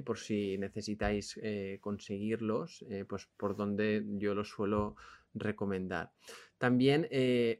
por 0.03 0.17
si 0.17 0.57
necesitáis 0.57 1.39
conseguirlos, 1.79 2.83
pues 3.07 3.29
por 3.37 3.55
donde 3.55 4.03
yo 4.17 4.35
los 4.35 4.49
suelo 4.49 4.97
recomendar. 5.33 6.11
También 6.57 7.07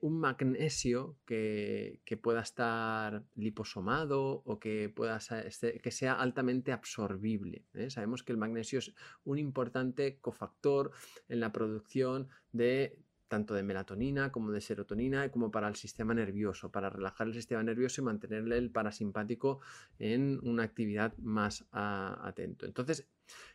un 0.01 0.19
magnesio 0.19 1.17
que, 1.25 2.01
pueda 2.21 2.41
estar 2.41 3.23
liposomado 3.36 4.41
o 4.45 4.60
que, 4.60 4.89
pueda 4.89 5.19
este, 5.45 5.79
que 5.79 5.91
sea 5.91 6.13
altamente 6.13 6.73
absorbible. 6.73 7.63
Sabemos 7.89 8.23
que 8.23 8.34
el 8.34 8.38
magnesio 8.38 8.79
es 8.79 8.93
un 9.23 9.38
importante 9.38 10.19
cofactor 10.19 10.91
en 11.29 11.39
la 11.39 11.51
producción 11.53 12.27
de 12.51 12.99
tanto 13.29 13.53
de 13.53 13.63
melatonina 13.63 14.32
como 14.32 14.51
de 14.51 14.60
serotonina, 14.60 15.32
como 15.32 15.51
para 15.51 15.69
el 15.69 15.75
sistema 15.75 16.13
nervioso, 16.13 16.71
para 16.71 16.89
relajar 16.89 17.27
el 17.27 17.34
sistema 17.34 17.63
nervioso 17.63 18.01
y 18.01 18.03
mantenerle 18.03 18.58
el 18.58 18.71
parasimpático 18.71 19.62
en 19.99 20.39
una 20.43 20.63
actividad 20.63 21.15
más 21.19 21.65
atento. 21.71 22.65
Entonces, 22.65 23.08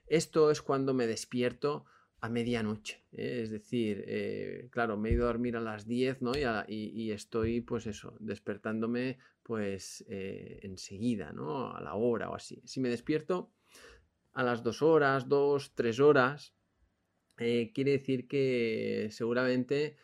esto 0.07 0.51
es 0.51 0.63
cuando 0.63 0.95
me 0.95 1.07
despierto 1.07 1.85
a 2.25 2.31
medianoche, 2.31 3.05
es 3.13 3.51
decir, 3.51 4.03
eh, 4.09 4.69
claro, 4.71 4.97
me 4.97 5.11
he 5.11 5.13
ido 5.13 5.25
a 5.25 5.27
dormir 5.27 5.59
a 5.59 5.61
las 5.61 5.87
10, 5.87 6.23
¿no? 6.23 6.33
Y, 6.67 7.11
estoy, 7.11 7.61
pues 7.61 7.87
eso, 7.87 8.17
despertándome, 8.19 9.19
pues 9.43 10.07
eh, 10.09 10.59
enseguida, 10.63 11.35
¿no? 11.35 11.77
A 11.77 11.83
la 11.83 11.97
hora 11.97 12.31
o 12.31 12.35
así. 12.35 12.63
Si 12.65 12.81
me 12.81 12.89
despierto 12.89 13.53
a 14.33 14.43
las 14.43 14.63
2 14.63 14.81
horas, 14.81 15.29
2, 15.29 15.75
3 15.75 16.01
horas, 16.01 16.55
eh, 17.37 17.73
quiere 17.75 17.91
decir 17.91 18.27
que 18.27 19.09
seguramente 19.11 19.97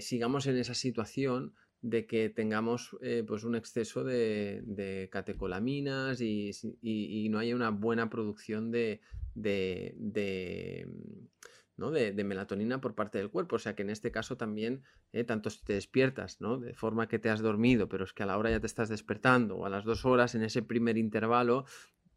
sigamos 0.00 0.48
en 0.48 0.56
esa 0.58 0.74
situación 0.74 1.54
de 1.80 2.06
que 2.06 2.28
tengamos 2.28 2.96
pues 3.26 3.44
un 3.44 3.54
exceso 3.54 4.02
de, 4.04 5.08
catecolaminas 5.12 6.20
y, 6.20 7.28
no 7.30 7.38
haya 7.38 7.54
una 7.54 7.70
buena 7.70 8.10
producción 8.10 8.72
de, 8.72 9.00
de, 9.34 10.86
¿no? 11.76 11.90
de, 11.90 12.12
melatonina 12.24 12.80
por 12.80 12.94
parte 12.94 13.18
del 13.18 13.30
cuerpo. 13.30 13.56
O 13.56 13.58
sea 13.58 13.74
que 13.74 13.82
en 13.82 13.90
este 13.90 14.10
caso 14.10 14.36
también, 14.36 14.82
eh, 15.12 15.24
tanto 15.24 15.50
si 15.50 15.64
te 15.64 15.74
despiertas, 15.74 16.40
¿no? 16.40 16.58
de 16.58 16.74
forma 16.74 17.08
que 17.08 17.18
te 17.18 17.30
has 17.30 17.40
dormido, 17.40 17.88
pero 17.88 18.04
es 18.04 18.12
que 18.12 18.22
a 18.22 18.26
la 18.26 18.38
hora 18.38 18.50
ya 18.50 18.60
te 18.60 18.66
estás 18.66 18.88
despertando, 18.88 19.56
o 19.56 19.66
a 19.66 19.70
las 19.70 19.84
dos 19.84 20.04
horas 20.04 20.34
en 20.34 20.42
ese 20.42 20.62
primer 20.62 20.96
intervalo, 20.96 21.64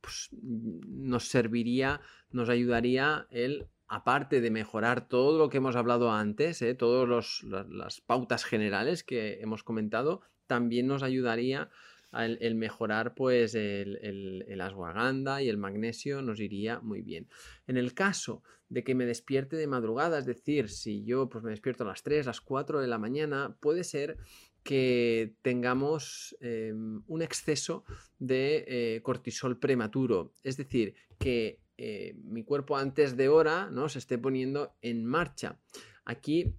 pues 0.01 0.29
nos 0.41 1.27
serviría, 1.27 2.01
nos 2.29 2.49
ayudaría 2.49 3.27
el 3.31 3.67
aparte 3.87 4.41
de 4.41 4.51
mejorar 4.51 5.07
todo 5.07 5.37
lo 5.37 5.49
que 5.49 5.57
hemos 5.57 5.75
hablado 5.75 6.11
antes, 6.11 6.61
¿eh? 6.61 6.73
todas 6.73 7.43
las 7.43 8.01
pautas 8.01 8.43
generales 8.43 9.03
que 9.03 9.41
hemos 9.41 9.63
comentado, 9.63 10.21
también 10.47 10.87
nos 10.87 11.03
ayudaría 11.03 11.69
el, 12.13 12.55
mejorar 12.55 13.13
pues 13.15 13.55
el, 13.55 13.97
el, 14.01 14.45
y 14.47 15.49
el 15.49 15.57
magnesio 15.57 16.21
nos 16.21 16.39
iría 16.39 16.79
muy 16.79 17.01
bien. 17.01 17.27
En 17.67 17.77
el 17.77 17.93
caso 17.93 18.43
de 18.69 18.83
que 18.83 18.95
me 18.95 19.05
despierte 19.05 19.55
de 19.55 19.67
madrugada, 19.67 20.17
es 20.17 20.25
decir, 20.25 20.69
si 20.69 21.03
yo 21.03 21.29
pues 21.29 21.43
me 21.43 21.51
despierto 21.51 21.83
a 21.83 21.87
las 21.87 22.03
3, 22.03 22.25
las 22.25 22.41
4 22.41 22.81
de 22.81 22.87
la 22.87 22.97
mañana, 22.97 23.57
puede 23.59 23.83
ser 23.83 24.17
que 24.63 25.35
tengamos 25.43 26.35
em, 26.39 27.03
un 27.07 27.21
exceso 27.21 27.83
de 28.17 28.65
eh, 28.67 29.01
cortisol 29.03 29.59
prematuro, 29.59 30.33
es 30.43 30.57
decir, 30.57 30.95
que 31.19 31.59
eh, 31.77 32.15
mi 32.23 32.43
cuerpo 32.43 32.77
antes 32.77 33.17
de 33.17 33.29
hora 33.29 33.69
¿no? 33.69 33.89
se 33.89 33.99
esté 33.99 34.17
poniendo 34.17 34.75
en 34.81 35.05
marcha. 35.05 35.59
Aquí 36.05 36.55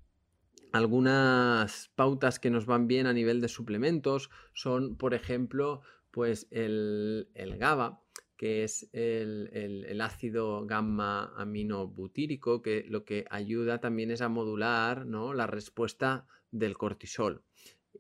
algunas 0.76 1.90
pautas 1.94 2.38
que 2.38 2.50
nos 2.50 2.66
van 2.66 2.86
bien 2.86 3.06
a 3.06 3.12
nivel 3.12 3.40
de 3.40 3.48
suplementos 3.48 4.30
son, 4.52 4.96
por 4.96 5.14
ejemplo, 5.14 5.80
pues 6.10 6.46
el, 6.50 7.28
GABA, 7.58 8.02
que 8.36 8.64
es 8.64 8.88
el, 8.92 10.00
ácido 10.00 10.66
gamma 10.66 11.32
aminobutírico, 11.36 12.62
que 12.62 12.84
lo 12.88 13.04
que 13.04 13.24
ayuda 13.30 13.80
también 13.80 14.10
es 14.10 14.20
a 14.20 14.28
modular 14.28 15.06
¿no? 15.06 15.34
la 15.34 15.46
respuesta 15.46 16.26
del 16.50 16.76
cortisol. 16.76 17.42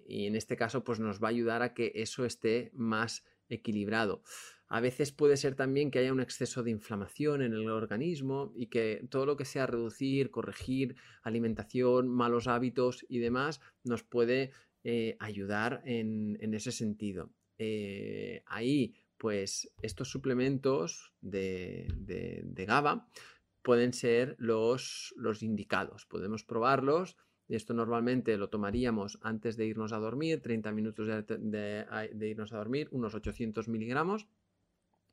Y 0.06 0.26
en 0.26 0.36
este 0.36 0.56
caso, 0.56 0.84
pues 0.84 1.00
nos 1.00 1.22
va 1.22 1.28
a 1.28 1.30
ayudar 1.30 1.62
a 1.62 1.74
que 1.74 1.92
eso 1.94 2.24
esté 2.24 2.70
más 2.74 3.24
equilibrado. 3.48 4.22
A 4.68 4.80
veces 4.80 5.12
puede 5.12 5.36
ser 5.36 5.54
también 5.54 5.90
que 5.90 6.00
haya 6.00 6.12
un 6.12 6.20
exceso 6.20 6.62
de 6.62 6.70
inflamación 6.70 7.42
en 7.42 7.52
el 7.52 7.70
organismo 7.70 8.52
y 8.56 8.66
que 8.66 9.06
todo 9.10 9.24
lo 9.24 9.36
que 9.36 9.44
sea 9.44 9.66
reducir, 9.66 10.30
corregir 10.30 10.96
alimentación, 11.22 12.08
malos 12.08 12.48
hábitos 12.48 13.06
y 13.08 13.18
demás 13.18 13.60
nos 13.84 14.02
puede 14.02 14.50
eh, 14.82 15.16
ayudar 15.20 15.82
en, 15.84 16.52
ese 16.52 16.72
sentido. 16.72 17.30
Eh, 17.58 18.42
ahí, 18.46 18.94
pues 19.18 19.72
estos 19.82 20.10
suplementos 20.10 21.12
de, 21.20 21.86
GABA 22.66 23.08
pueden 23.62 23.92
ser 23.92 24.34
los, 24.38 25.14
los 25.16 25.42
indicados. 25.42 26.06
Podemos 26.06 26.44
probarlos 26.44 27.16
esto 27.48 27.74
normalmente 27.74 28.36
lo 28.36 28.48
tomaríamos 28.48 29.18
antes 29.22 29.56
de 29.56 29.66
irnos 29.66 29.92
a 29.92 29.98
dormir, 29.98 30.42
30 30.42 30.72
minutos 30.72 31.06
de, 31.06 31.86
irnos 32.20 32.52
a 32.52 32.56
dormir, 32.56 32.88
unos 32.90 33.14
800 33.14 33.68
miligramos. 33.68 34.26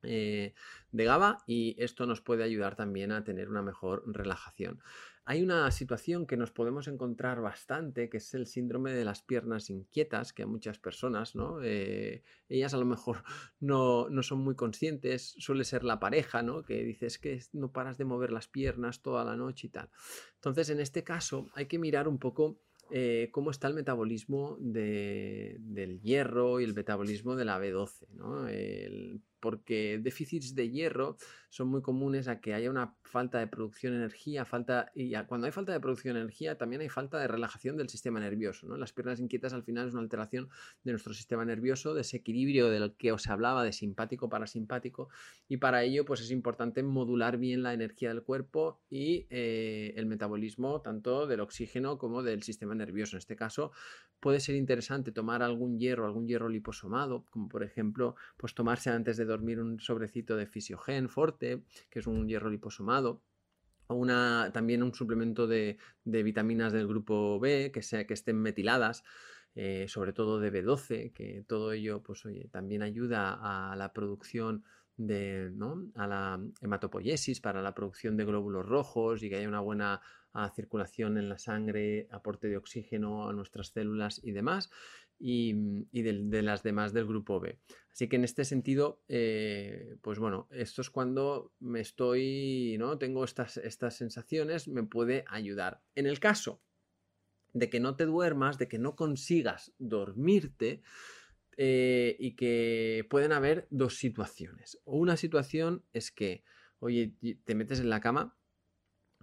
Eh, 0.04 0.54
de 0.92 1.06
GABA 1.06 1.40
y 1.48 1.76
esto 1.80 2.06
nos 2.06 2.22
puede 2.22 2.44
ayudar 2.44 2.76
también 2.76 3.12
a 3.12 3.24
tener 3.24 3.50
una 3.50 3.62
mejor 3.62 4.04
relajación. 4.06 4.80
Hay 5.26 5.42
una 5.42 5.72
situación 5.72 6.26
que 6.26 6.36
nos 6.36 6.52
podemos 6.52 6.90
encontrar 6.90 7.40
bastante, 7.40 8.10
que 8.10 8.18
es 8.18 8.34
el 8.34 8.46
síndrome 8.46 8.92
de 8.92 9.06
las 9.06 9.22
piernas 9.22 9.70
inquietas, 9.70 10.34
que 10.34 10.44
a 10.44 10.48
muchas 10.48 10.80
personas, 10.80 11.34
¿no? 11.34 11.64
Eh, 11.64 12.24
ellas 12.50 12.74
a 12.74 12.78
lo 12.78 12.86
mejor 12.86 13.24
no, 13.62 14.10
no, 14.10 14.22
son 14.22 14.40
muy 14.40 14.56
conscientes, 14.56 15.34
suele 15.40 15.64
ser 15.64 15.86
la 15.86 16.00
pareja, 16.00 16.44
¿no? 16.44 16.64
Que 16.64 16.84
dices 16.84 17.20
que 17.20 17.42
no 17.54 17.72
paras 17.72 17.98
de 17.98 18.04
mover 18.04 18.32
las 18.32 18.48
piernas 18.48 19.02
toda 19.02 19.24
la 19.24 19.38
noche 19.38 19.68
y 19.68 19.70
tal. 19.70 19.90
Entonces, 20.36 20.70
en 20.70 20.82
este 20.82 21.04
caso, 21.04 21.50
hay 21.54 21.68
que 21.68 21.80
mirar 21.80 22.10
un 22.10 22.20
poco 22.20 22.60
eh, 22.92 23.30
cómo 23.32 23.50
está 23.50 23.70
el 23.70 23.76
metabolismo 23.76 24.58
del 24.60 26.02
hierro 26.02 26.60
y 26.60 26.66
el 26.66 26.74
metabolismo 26.74 27.38
de 27.38 27.46
la 27.46 27.60
B12, 27.60 28.10
¿no? 28.10 28.48
Porque 29.44 30.00
déficits 30.02 30.56
de 30.56 30.70
hierro 30.70 31.18
son 31.50 31.68
muy 31.68 31.82
comunes 31.82 32.30
a 32.30 32.40
que 32.40 32.54
haya 32.54 32.70
una 32.70 32.96
falta 33.04 33.40
de 33.40 33.48
producción 33.48 33.92
de 33.92 34.00
energía, 34.00 34.46
falta 34.46 34.90
y 34.96 35.14
cuando 35.28 35.48
hay 35.48 35.52
falta 35.52 35.74
de 35.74 35.82
producción 35.82 36.14
de 36.14 36.22
energía 36.22 36.58
también 36.58 36.82
hay 36.82 36.88
falta 36.88 37.20
de 37.20 37.28
relajación 37.28 37.76
del 37.76 37.90
sistema 37.90 38.22
nervioso. 38.22 38.66
¿no? 38.68 38.78
Las 38.78 38.94
piernas 38.94 39.20
inquietas 39.20 39.52
al 39.52 39.64
final 39.64 39.90
es 39.90 39.94
una 39.94 40.02
alteración 40.02 40.48
de 40.86 40.94
nuestro 40.94 41.14
sistema 41.14 41.44
nervioso, 41.44 41.94
desequilibrio 41.94 42.70
del 42.70 42.96
que 42.96 43.12
os 43.12 43.28
hablaba 43.28 43.66
de 43.66 43.74
simpático 43.74 44.30
parasimpático 44.30 45.10
y 45.50 45.58
para 45.58 45.84
ello 45.84 46.06
pues 46.06 46.22
es 46.22 46.32
importante 46.32 46.82
modular 46.82 47.38
bien 47.38 47.64
la 47.64 47.74
energía 47.74 48.10
del 48.10 48.24
cuerpo 48.24 48.80
y 48.90 49.28
eh, 49.30 49.94
el 49.98 50.06
metabolismo 50.06 50.80
tanto 50.80 51.28
del 51.28 51.42
oxígeno 51.42 51.98
como 51.98 52.24
del 52.24 52.44
sistema 52.44 52.76
nervioso. 52.76 53.18
En 53.18 53.20
este 53.20 53.36
caso 53.36 53.74
puede 54.22 54.40
ser 54.40 54.56
interesante 54.56 55.12
tomar 55.12 55.44
algún 55.44 55.78
hierro, 55.78 56.06
algún 56.06 56.28
hierro 56.30 56.48
liposomado, 56.48 57.26
como 57.30 57.50
por 57.50 57.62
ejemplo 57.62 58.16
pues 58.38 58.56
tomarse 58.56 58.90
antes 58.90 59.18
de 59.18 59.33
dormir 59.34 59.60
un 59.60 59.80
sobrecito 59.80 60.36
de 60.36 60.48
Fisiogen 60.48 61.10
Forte, 61.10 61.64
que 61.90 62.00
es 62.00 62.08
un 62.08 62.28
hierro 62.28 62.50
liposomado, 62.50 63.22
una, 63.88 64.52
también 64.54 64.84
un 64.84 64.94
suplemento 64.94 65.48
de, 65.48 65.78
vitaminas 66.06 66.74
del 66.74 66.88
grupo 66.88 67.40
B, 67.40 67.72
que, 67.74 67.82
sea, 67.82 68.06
que 68.08 68.14
estén 68.14 68.42
metiladas, 68.42 69.04
eh, 69.56 69.86
sobre 69.88 70.14
todo 70.14 70.40
de 70.40 70.52
B12, 70.52 71.14
que 71.14 71.44
todo 71.48 71.74
ello 71.74 72.02
pues, 72.02 72.26
oye, 72.26 72.48
también 72.52 72.82
ayuda 72.82 73.72
a 73.72 73.76
la 73.76 73.94
producción 73.94 74.64
de, 74.98 75.52
¿no? 75.54 75.92
a 75.96 76.08
la 76.08 76.40
hematopoiesis, 76.62 77.42
para 77.42 77.62
la 77.62 77.74
producción 77.74 78.16
de 78.18 78.26
glóbulos 78.26 78.66
rojos 78.66 79.24
y 79.24 79.30
que 79.30 79.38
haya 79.38 79.48
una 79.48 79.60
buena 79.60 80.02
ah, 80.34 80.52
circulación 80.56 81.18
en 81.18 81.30
la 81.30 81.38
sangre, 81.38 82.08
aporte 82.12 82.48
de 82.48 82.58
oxígeno 82.58 83.28
a 83.28 83.34
nuestras 83.34 83.70
células 83.70 84.22
y 84.24 84.32
demás 84.32 84.70
y, 85.26 86.02
de, 86.02 86.42
las 86.42 86.64
demás 86.64 86.92
del 86.92 87.08
grupo 87.08 87.40
B. 87.40 87.58
Así 87.94 88.10
que 88.10 88.18
en 88.18 88.26
este 88.26 88.44
sentido, 88.44 89.02
eh, 89.08 89.96
pues 90.02 90.20
bueno, 90.20 90.50
esto 90.52 90.82
es 90.82 90.90
cuando 90.90 91.54
me 91.60 91.80
estoy, 91.80 92.76
¿no? 92.78 92.98
Tengo 92.98 93.24
estas, 93.24 93.56
estas 93.56 93.96
sensaciones, 93.96 94.68
me 94.68 94.84
puede 94.84 95.24
ayudar. 95.28 95.82
En 95.96 96.08
el 96.08 96.20
caso 96.20 96.62
de 97.54 97.70
que 97.70 97.80
no 97.80 97.96
te 97.96 98.06
duermas, 98.06 98.58
de 98.58 98.68
que 98.68 98.80
no 98.80 98.98
consigas 98.98 99.74
dormirte, 99.78 100.82
eh, 101.56 102.18
y 102.20 102.36
que 102.36 103.06
pueden 103.10 103.32
haber 103.32 103.68
dos 103.70 103.96
situaciones. 103.96 104.82
Una 104.86 105.16
situación 105.18 105.86
es 105.94 106.12
que, 106.12 106.44
oye, 106.80 107.14
te 107.46 107.54
metes 107.54 107.80
en 107.80 107.92
la 107.92 108.02
cama, 108.02 108.36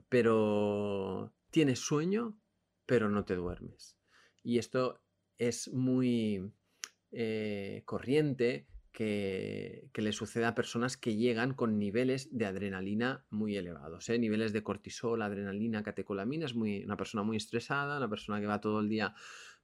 pero 0.08 1.34
tienes 1.50 1.80
sueño, 1.80 2.38
pero 2.86 3.10
no 3.10 3.24
te 3.24 3.34
duermes. 3.34 3.98
Y 4.44 4.58
esto 4.58 5.02
es 5.40 5.72
muy 5.72 6.52
eh, 7.12 7.82
corriente 7.86 8.66
que, 8.92 9.88
le 9.94 10.12
suceda 10.12 10.48
a 10.48 10.54
personas 10.54 10.98
que 10.98 11.16
llegan 11.16 11.54
con 11.54 11.78
niveles 11.78 12.28
de 12.30 12.44
adrenalina 12.44 13.24
muy 13.30 13.56
elevados, 13.56 14.10
¿eh? 14.10 14.18
niveles 14.18 14.52
de 14.52 14.62
cortisol, 14.62 15.22
adrenalina, 15.22 15.82
catecolamina, 15.82 16.44
es 16.44 16.54
muy, 16.54 16.84
una 16.84 16.98
persona 16.98 17.22
muy 17.22 17.38
estresada, 17.38 17.96
una 17.96 18.10
persona 18.10 18.38
que 18.38 18.46
va 18.46 18.60
todo 18.60 18.80
el 18.80 18.88
día 18.90 19.14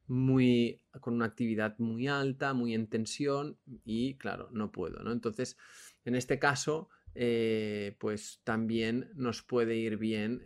muy 0.06 0.80
con 1.00 1.14
una 1.14 1.26
actividad 1.26 1.78
muy 1.78 2.08
alta, 2.08 2.54
muy 2.54 2.72
en 2.72 2.86
tensión 2.86 3.58
y 3.84 4.14
claro, 4.14 4.48
no 4.52 4.72
puedo, 4.72 5.02
¿no? 5.02 5.12
Entonces, 5.12 5.58
en 6.04 6.14
este 6.14 6.38
caso, 6.38 6.88
eh, 7.18 7.96
pues 7.98 8.40
también 8.44 9.10
nos 9.14 9.42
puede 9.42 9.76
ir 9.76 9.96
bien 9.96 10.42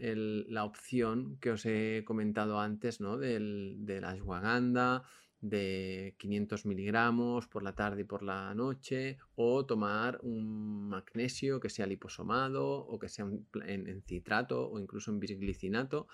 la 0.48 0.64
opción 0.64 1.36
que 1.40 1.50
os 1.50 1.66
he 1.66 2.04
comentado 2.04 2.60
antes, 2.60 3.00
¿no? 3.00 3.18
Del, 3.18 3.78
de 3.80 4.00
la 4.00 4.10
ashwagandha, 4.10 5.02
de 5.40 6.14
500 6.18 6.66
miligramos 6.66 7.48
por 7.48 7.62
la 7.62 7.74
tarde 7.74 8.02
y 8.02 8.04
por 8.04 8.22
la 8.22 8.54
noche, 8.54 9.18
o 9.34 9.66
tomar 9.66 10.20
un 10.22 10.88
magnesio 10.88 11.60
que 11.60 11.70
sea 11.70 11.86
liposomado 11.86 12.68
o 12.68 12.98
que 12.98 13.08
sea 13.08 13.26
en, 13.66 14.02
citrato 14.02 14.70
o 14.70 14.78
incluso 14.78 15.10
en 15.10 15.20
bisglicinato. 15.20 16.08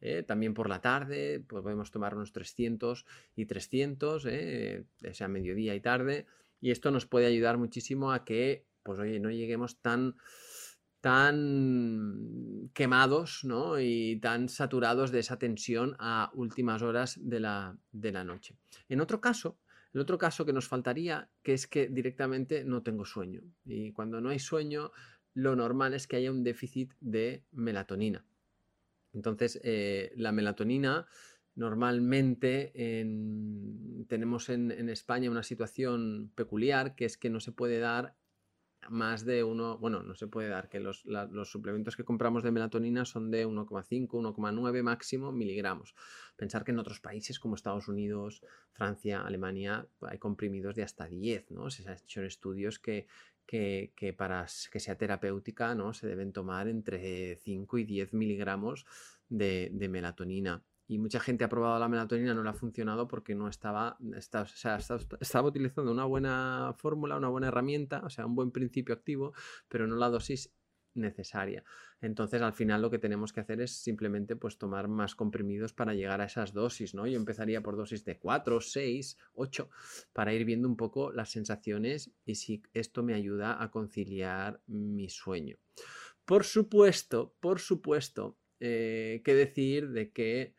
¿eh? 0.00 0.22
también 0.22 0.54
por 0.54 0.68
la 0.68 0.80
tarde 0.80 1.44
pues 1.46 1.62
podemos 1.62 1.90
tomar 1.90 2.16
unos 2.16 2.32
300 2.32 3.04
y 3.36 3.44
300, 3.44 4.26
¿eh? 4.26 4.86
sea 5.12 5.28
mediodía 5.28 5.74
y 5.74 5.80
tarde. 5.80 6.26
Y 6.60 6.70
esto 6.72 6.90
nos 6.90 7.06
puede 7.06 7.26
ayudar 7.26 7.58
muchísimo 7.58 8.12
a 8.12 8.24
que 8.24 8.69
pues 8.90 9.08
oye, 9.08 9.20
no 9.20 9.30
lleguemos 9.30 9.80
tan 9.80 10.16
tan 11.00 12.70
quemados 12.74 13.44
¿no? 13.44 13.78
y 13.80 14.18
tan 14.20 14.48
saturados 14.48 15.12
de 15.12 15.20
esa 15.20 15.38
tensión 15.38 15.94
a 16.00 16.32
últimas 16.34 16.82
horas 16.82 17.18
de 17.22 17.38
la, 17.38 17.78
de 17.92 18.10
la 18.10 18.24
noche. 18.24 18.56
En 18.88 19.00
otro 19.00 19.20
caso, 19.20 19.56
el 19.94 20.00
otro 20.00 20.18
caso 20.18 20.44
que 20.44 20.52
nos 20.52 20.66
faltaría, 20.66 21.30
que 21.44 21.54
es 21.54 21.68
que 21.68 21.88
directamente 21.88 22.64
no 22.64 22.82
tengo 22.82 23.04
sueño. 23.04 23.42
Y 23.64 23.92
cuando 23.92 24.20
no 24.20 24.28
hay 24.28 24.40
sueño, 24.40 24.90
lo 25.32 25.54
normal 25.54 25.94
es 25.94 26.08
que 26.08 26.16
haya 26.16 26.32
un 26.32 26.42
déficit 26.42 26.92
de 27.00 27.44
melatonina. 27.52 28.26
Entonces, 29.12 29.60
eh, 29.62 30.12
la 30.16 30.32
melatonina 30.32 31.06
Normalmente 31.56 32.72
tenemos 34.08 34.48
en, 34.48 34.70
en, 34.70 34.88
España 34.88 35.30
una 35.30 35.42
situación 35.42 36.30
peculiar 36.34 36.94
que 36.94 37.04
es 37.04 37.18
que 37.18 37.28
no 37.28 37.40
se 37.40 37.52
puede 37.52 37.80
dar 37.80 38.14
más 38.88 39.24
de 39.24 39.44
uno, 39.44 39.78
bueno, 39.78 40.02
no 40.02 40.14
se 40.14 40.26
puede 40.26 40.48
dar, 40.48 40.68
que 40.68 40.80
los, 40.80 41.04
suplementos 41.44 41.96
que 41.96 42.04
compramos 42.04 42.42
de 42.42 42.50
melatonina 42.50 43.04
son 43.04 43.30
de 43.30 43.46
1,5, 43.46 44.08
1,9 44.08 44.82
máximo 44.82 45.32
miligramos. 45.32 45.94
Pensar 46.36 46.64
que 46.64 46.70
en 46.70 46.78
otros 46.78 47.00
países 47.00 47.38
como 47.38 47.54
Estados 47.54 47.88
Unidos, 47.88 48.42
Francia, 48.72 49.20
Alemania, 49.20 49.86
hay 50.00 50.18
comprimidos 50.18 50.74
de 50.74 50.82
hasta 50.82 51.06
10, 51.06 51.50
¿no? 51.50 51.70
Se 51.70 51.88
han 51.88 51.96
hecho 51.96 52.22
estudios 52.22 52.78
que, 52.78 53.06
que, 53.46 54.14
para 54.16 54.46
que 54.70 54.80
sea 54.80 54.96
terapéutica, 54.96 55.74
¿no? 55.74 55.92
Se 55.92 56.06
deben 56.06 56.32
tomar 56.32 56.68
entre 56.68 57.36
5 57.36 57.78
y 57.78 57.84
10 57.84 58.14
miligramos 58.14 58.86
de 59.28 59.88
melatonina 59.90 60.62
y 60.90 60.98
mucha 60.98 61.20
gente 61.20 61.44
ha 61.44 61.48
probado 61.48 61.78
la 61.78 61.88
melatonina, 61.88 62.34
no 62.34 62.42
le 62.42 62.50
ha 62.50 62.52
funcionado 62.52 63.06
porque 63.06 63.36
no 63.36 63.46
estaba, 63.46 63.96
estaba 65.20 65.48
utilizando 65.48 65.92
una 65.92 66.04
buena 66.04 66.74
fórmula, 66.78 67.16
una 67.16 67.28
buena 67.28 67.46
herramienta, 67.46 68.02
o 68.04 68.10
sea, 68.10 68.26
un 68.26 68.34
buen 68.34 68.50
principio 68.50 68.92
activo, 68.92 69.32
pero 69.68 69.86
no 69.86 69.94
la 69.94 70.08
dosis 70.08 70.52
necesaria. 70.94 71.62
Entonces, 72.00 72.42
al 72.42 72.54
final 72.54 72.82
lo 72.82 72.90
que 72.90 72.98
tenemos 72.98 73.32
que 73.32 73.38
hacer 73.38 73.60
es 73.60 73.70
simplemente 73.70 74.34
pues 74.34 74.58
tomar 74.58 74.88
más 74.88 75.14
comprimidos 75.14 75.72
para 75.72 75.94
llegar 75.94 76.20
a 76.20 76.24
esas 76.24 76.52
dosis, 76.52 76.92
¿no? 76.92 77.06
Yo 77.06 77.16
empezaría 77.18 77.62
por 77.62 77.76
dosis 77.76 78.04
de 78.04 78.18
4, 78.18 78.60
6, 78.60 79.16
8 79.34 79.70
para 80.12 80.34
ir 80.34 80.44
viendo 80.44 80.66
un 80.66 80.76
poco 80.76 81.12
las 81.12 81.30
sensaciones 81.30 82.10
y 82.24 82.34
si 82.34 82.64
esto 82.74 83.04
me 83.04 83.14
ayuda 83.14 83.62
a 83.62 83.70
conciliar 83.70 84.60
mi 84.66 85.08
sueño. 85.08 85.56
Por 86.24 86.42
supuesto, 86.42 87.36
por 87.38 87.60
supuesto, 87.60 88.36
eh, 88.58 89.22
que 89.24 89.34
decir 89.34 89.90
de 89.90 90.10
que 90.10 90.58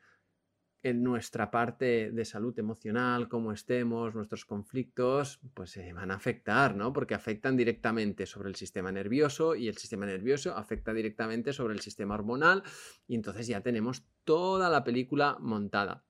en 0.84 1.04
nuestra 1.04 1.52
parte 1.52 2.12
de 2.12 2.26
salud 2.26 2.58
emocional, 2.58 3.28
cómo 3.28 3.52
estemos, 3.52 4.16
nuestros 4.16 4.46
conflictos, 4.46 5.40
pues 5.54 5.72
se 5.72 5.94
van 5.94 6.12
a 6.12 6.16
afectar, 6.16 6.76
¿no? 6.76 6.92
Porque 6.92 7.14
afectan 7.14 7.56
directamente 7.56 8.26
sobre 8.26 8.50
el 8.50 8.56
sistema 8.56 8.92
nervioso 8.92 9.56
y 9.56 9.68
el 9.68 9.78
sistema 9.78 10.06
nervioso 10.06 10.56
afecta 10.56 10.94
directamente 10.94 11.54
sobre 11.54 11.74
el 11.74 11.82
sistema 11.82 12.16
hormonal 12.16 12.64
y 13.08 13.16
entonces 13.16 13.48
ya 13.48 13.62
tenemos 13.62 14.06
toda 14.24 14.70
la 14.70 14.84
película 14.84 15.38
montada. 15.40 16.04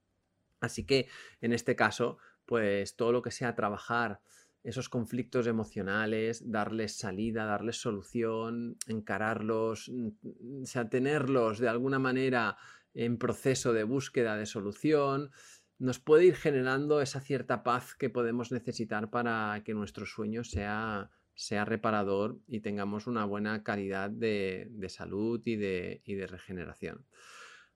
Así 0.62 0.86
que 0.86 1.08
en 1.42 1.54
este 1.54 1.76
caso, 1.76 2.18
pues 2.46 2.96
todo 2.96 3.12
lo 3.12 3.22
que 3.22 3.32
sea 3.32 3.56
trabajar 3.56 4.22
esos 4.64 4.90
conflictos 4.90 5.48
emocionales, 5.48 6.52
darles 6.52 6.98
salida, 6.98 7.46
darles 7.46 7.82
solución, 7.82 8.78
encararlos, 8.88 9.90
mm, 9.90 10.62
o 10.64 10.66
sea, 10.66 10.88
tenerlos 10.88 11.60
de 11.60 11.68
alguna 11.68 12.00
manera 12.00 12.58
en 12.94 13.18
proceso 13.18 13.74
de 13.74 13.84
búsqueda 13.84 14.38
de 14.38 14.46
solución, 14.46 15.32
nos 15.80 16.00
puede 16.00 16.26
ir 16.26 16.36
generando 16.36 17.02
esa 17.02 17.20
cierta 17.20 17.64
paz 17.64 17.96
que 17.96 18.10
podemos 18.10 18.52
necesitar 18.52 19.10
para 19.10 19.62
que 19.66 19.74
nuestro 19.74 20.06
sueño 20.06 20.44
sea, 20.44 21.10
sea 21.34 21.66
reparador 21.66 22.38
y 22.48 22.60
tengamos 22.60 23.08
una 23.08 23.26
buena 23.26 23.64
calidad 23.64 24.12
de, 24.12 24.70
salud 24.90 25.42
y 25.44 25.56
de, 25.56 26.02
y 26.06 26.14
de 26.14 26.28
regeneración. 26.28 27.06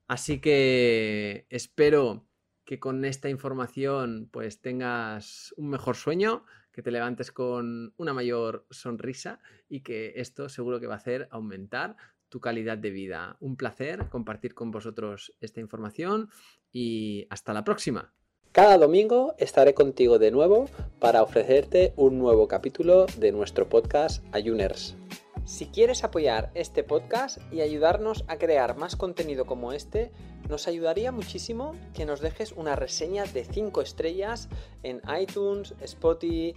Así 0.08 0.40
que 0.40 1.48
espero 1.50 2.28
que 2.64 2.80
con 2.80 3.06
esta 3.06 3.30
información 3.30 4.30
pues 4.32 4.62
tengas 4.62 5.54
un 5.58 5.70
mejor 5.70 5.96
sueño, 5.96 6.46
que 6.72 6.82
te 6.82 6.92
levantes 6.92 7.32
con 7.32 7.94
una 7.96 8.14
mayor 8.14 8.68
sonrisa 8.70 9.40
y 9.70 9.82
que 9.82 10.14
esto 10.18 10.50
seguro 10.50 10.80
que 10.80 10.88
va 10.88 10.96
a 10.96 10.98
hacer 10.98 11.28
aumentar 11.32 11.96
tu 12.36 12.42
calidad 12.42 12.78
de 12.78 12.90
vida. 12.90 13.38
Un 13.40 13.56
placer 13.56 14.10
compartir 14.10 14.54
con 14.54 14.70
vosotros 14.70 15.32
esta 15.40 15.62
información 15.62 16.30
y 16.70 17.28
hasta 17.30 17.54
la 17.54 17.64
próxima. 17.64 18.14
Cada 18.52 18.78
domingo 18.78 19.36
estaré 19.38 19.74
contigo 19.74 20.20
de 20.20 20.32
nuevo 20.32 20.66
para 21.00 21.24
ofrecerte 21.24 21.94
un 21.96 22.20
nuevo 22.20 22.50
capítulo 22.50 23.06
de 23.06 23.32
nuestro 23.32 23.70
podcast 23.70 24.22
Ayuners. 24.34 24.98
Si 25.46 25.68
quieres 25.68 26.04
apoyar 26.04 26.52
este 26.56 26.84
podcast 26.84 27.38
y 27.54 27.62
ayudarnos 27.62 28.26
a 28.28 28.36
crear 28.36 28.76
más 28.76 28.98
contenido 28.98 29.46
como 29.46 29.72
este, 29.72 30.12
nos 30.50 30.68
ayudaría 30.68 31.14
muchísimo 31.14 31.74
que 31.94 32.06
nos 32.06 32.20
dejes 32.20 32.52
una 32.52 32.76
reseña 32.76 33.24
de 33.24 33.46
5 33.46 33.82
estrellas 33.82 34.50
en 34.84 35.02
iTunes, 35.22 35.74
Spotify, 35.80 36.54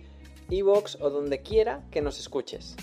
Evox 0.51 0.99
o 1.01 1.11
donde 1.11 1.41
quiera 1.43 1.87
que 1.93 2.03
nos 2.03 2.19
escuches. 2.19 2.75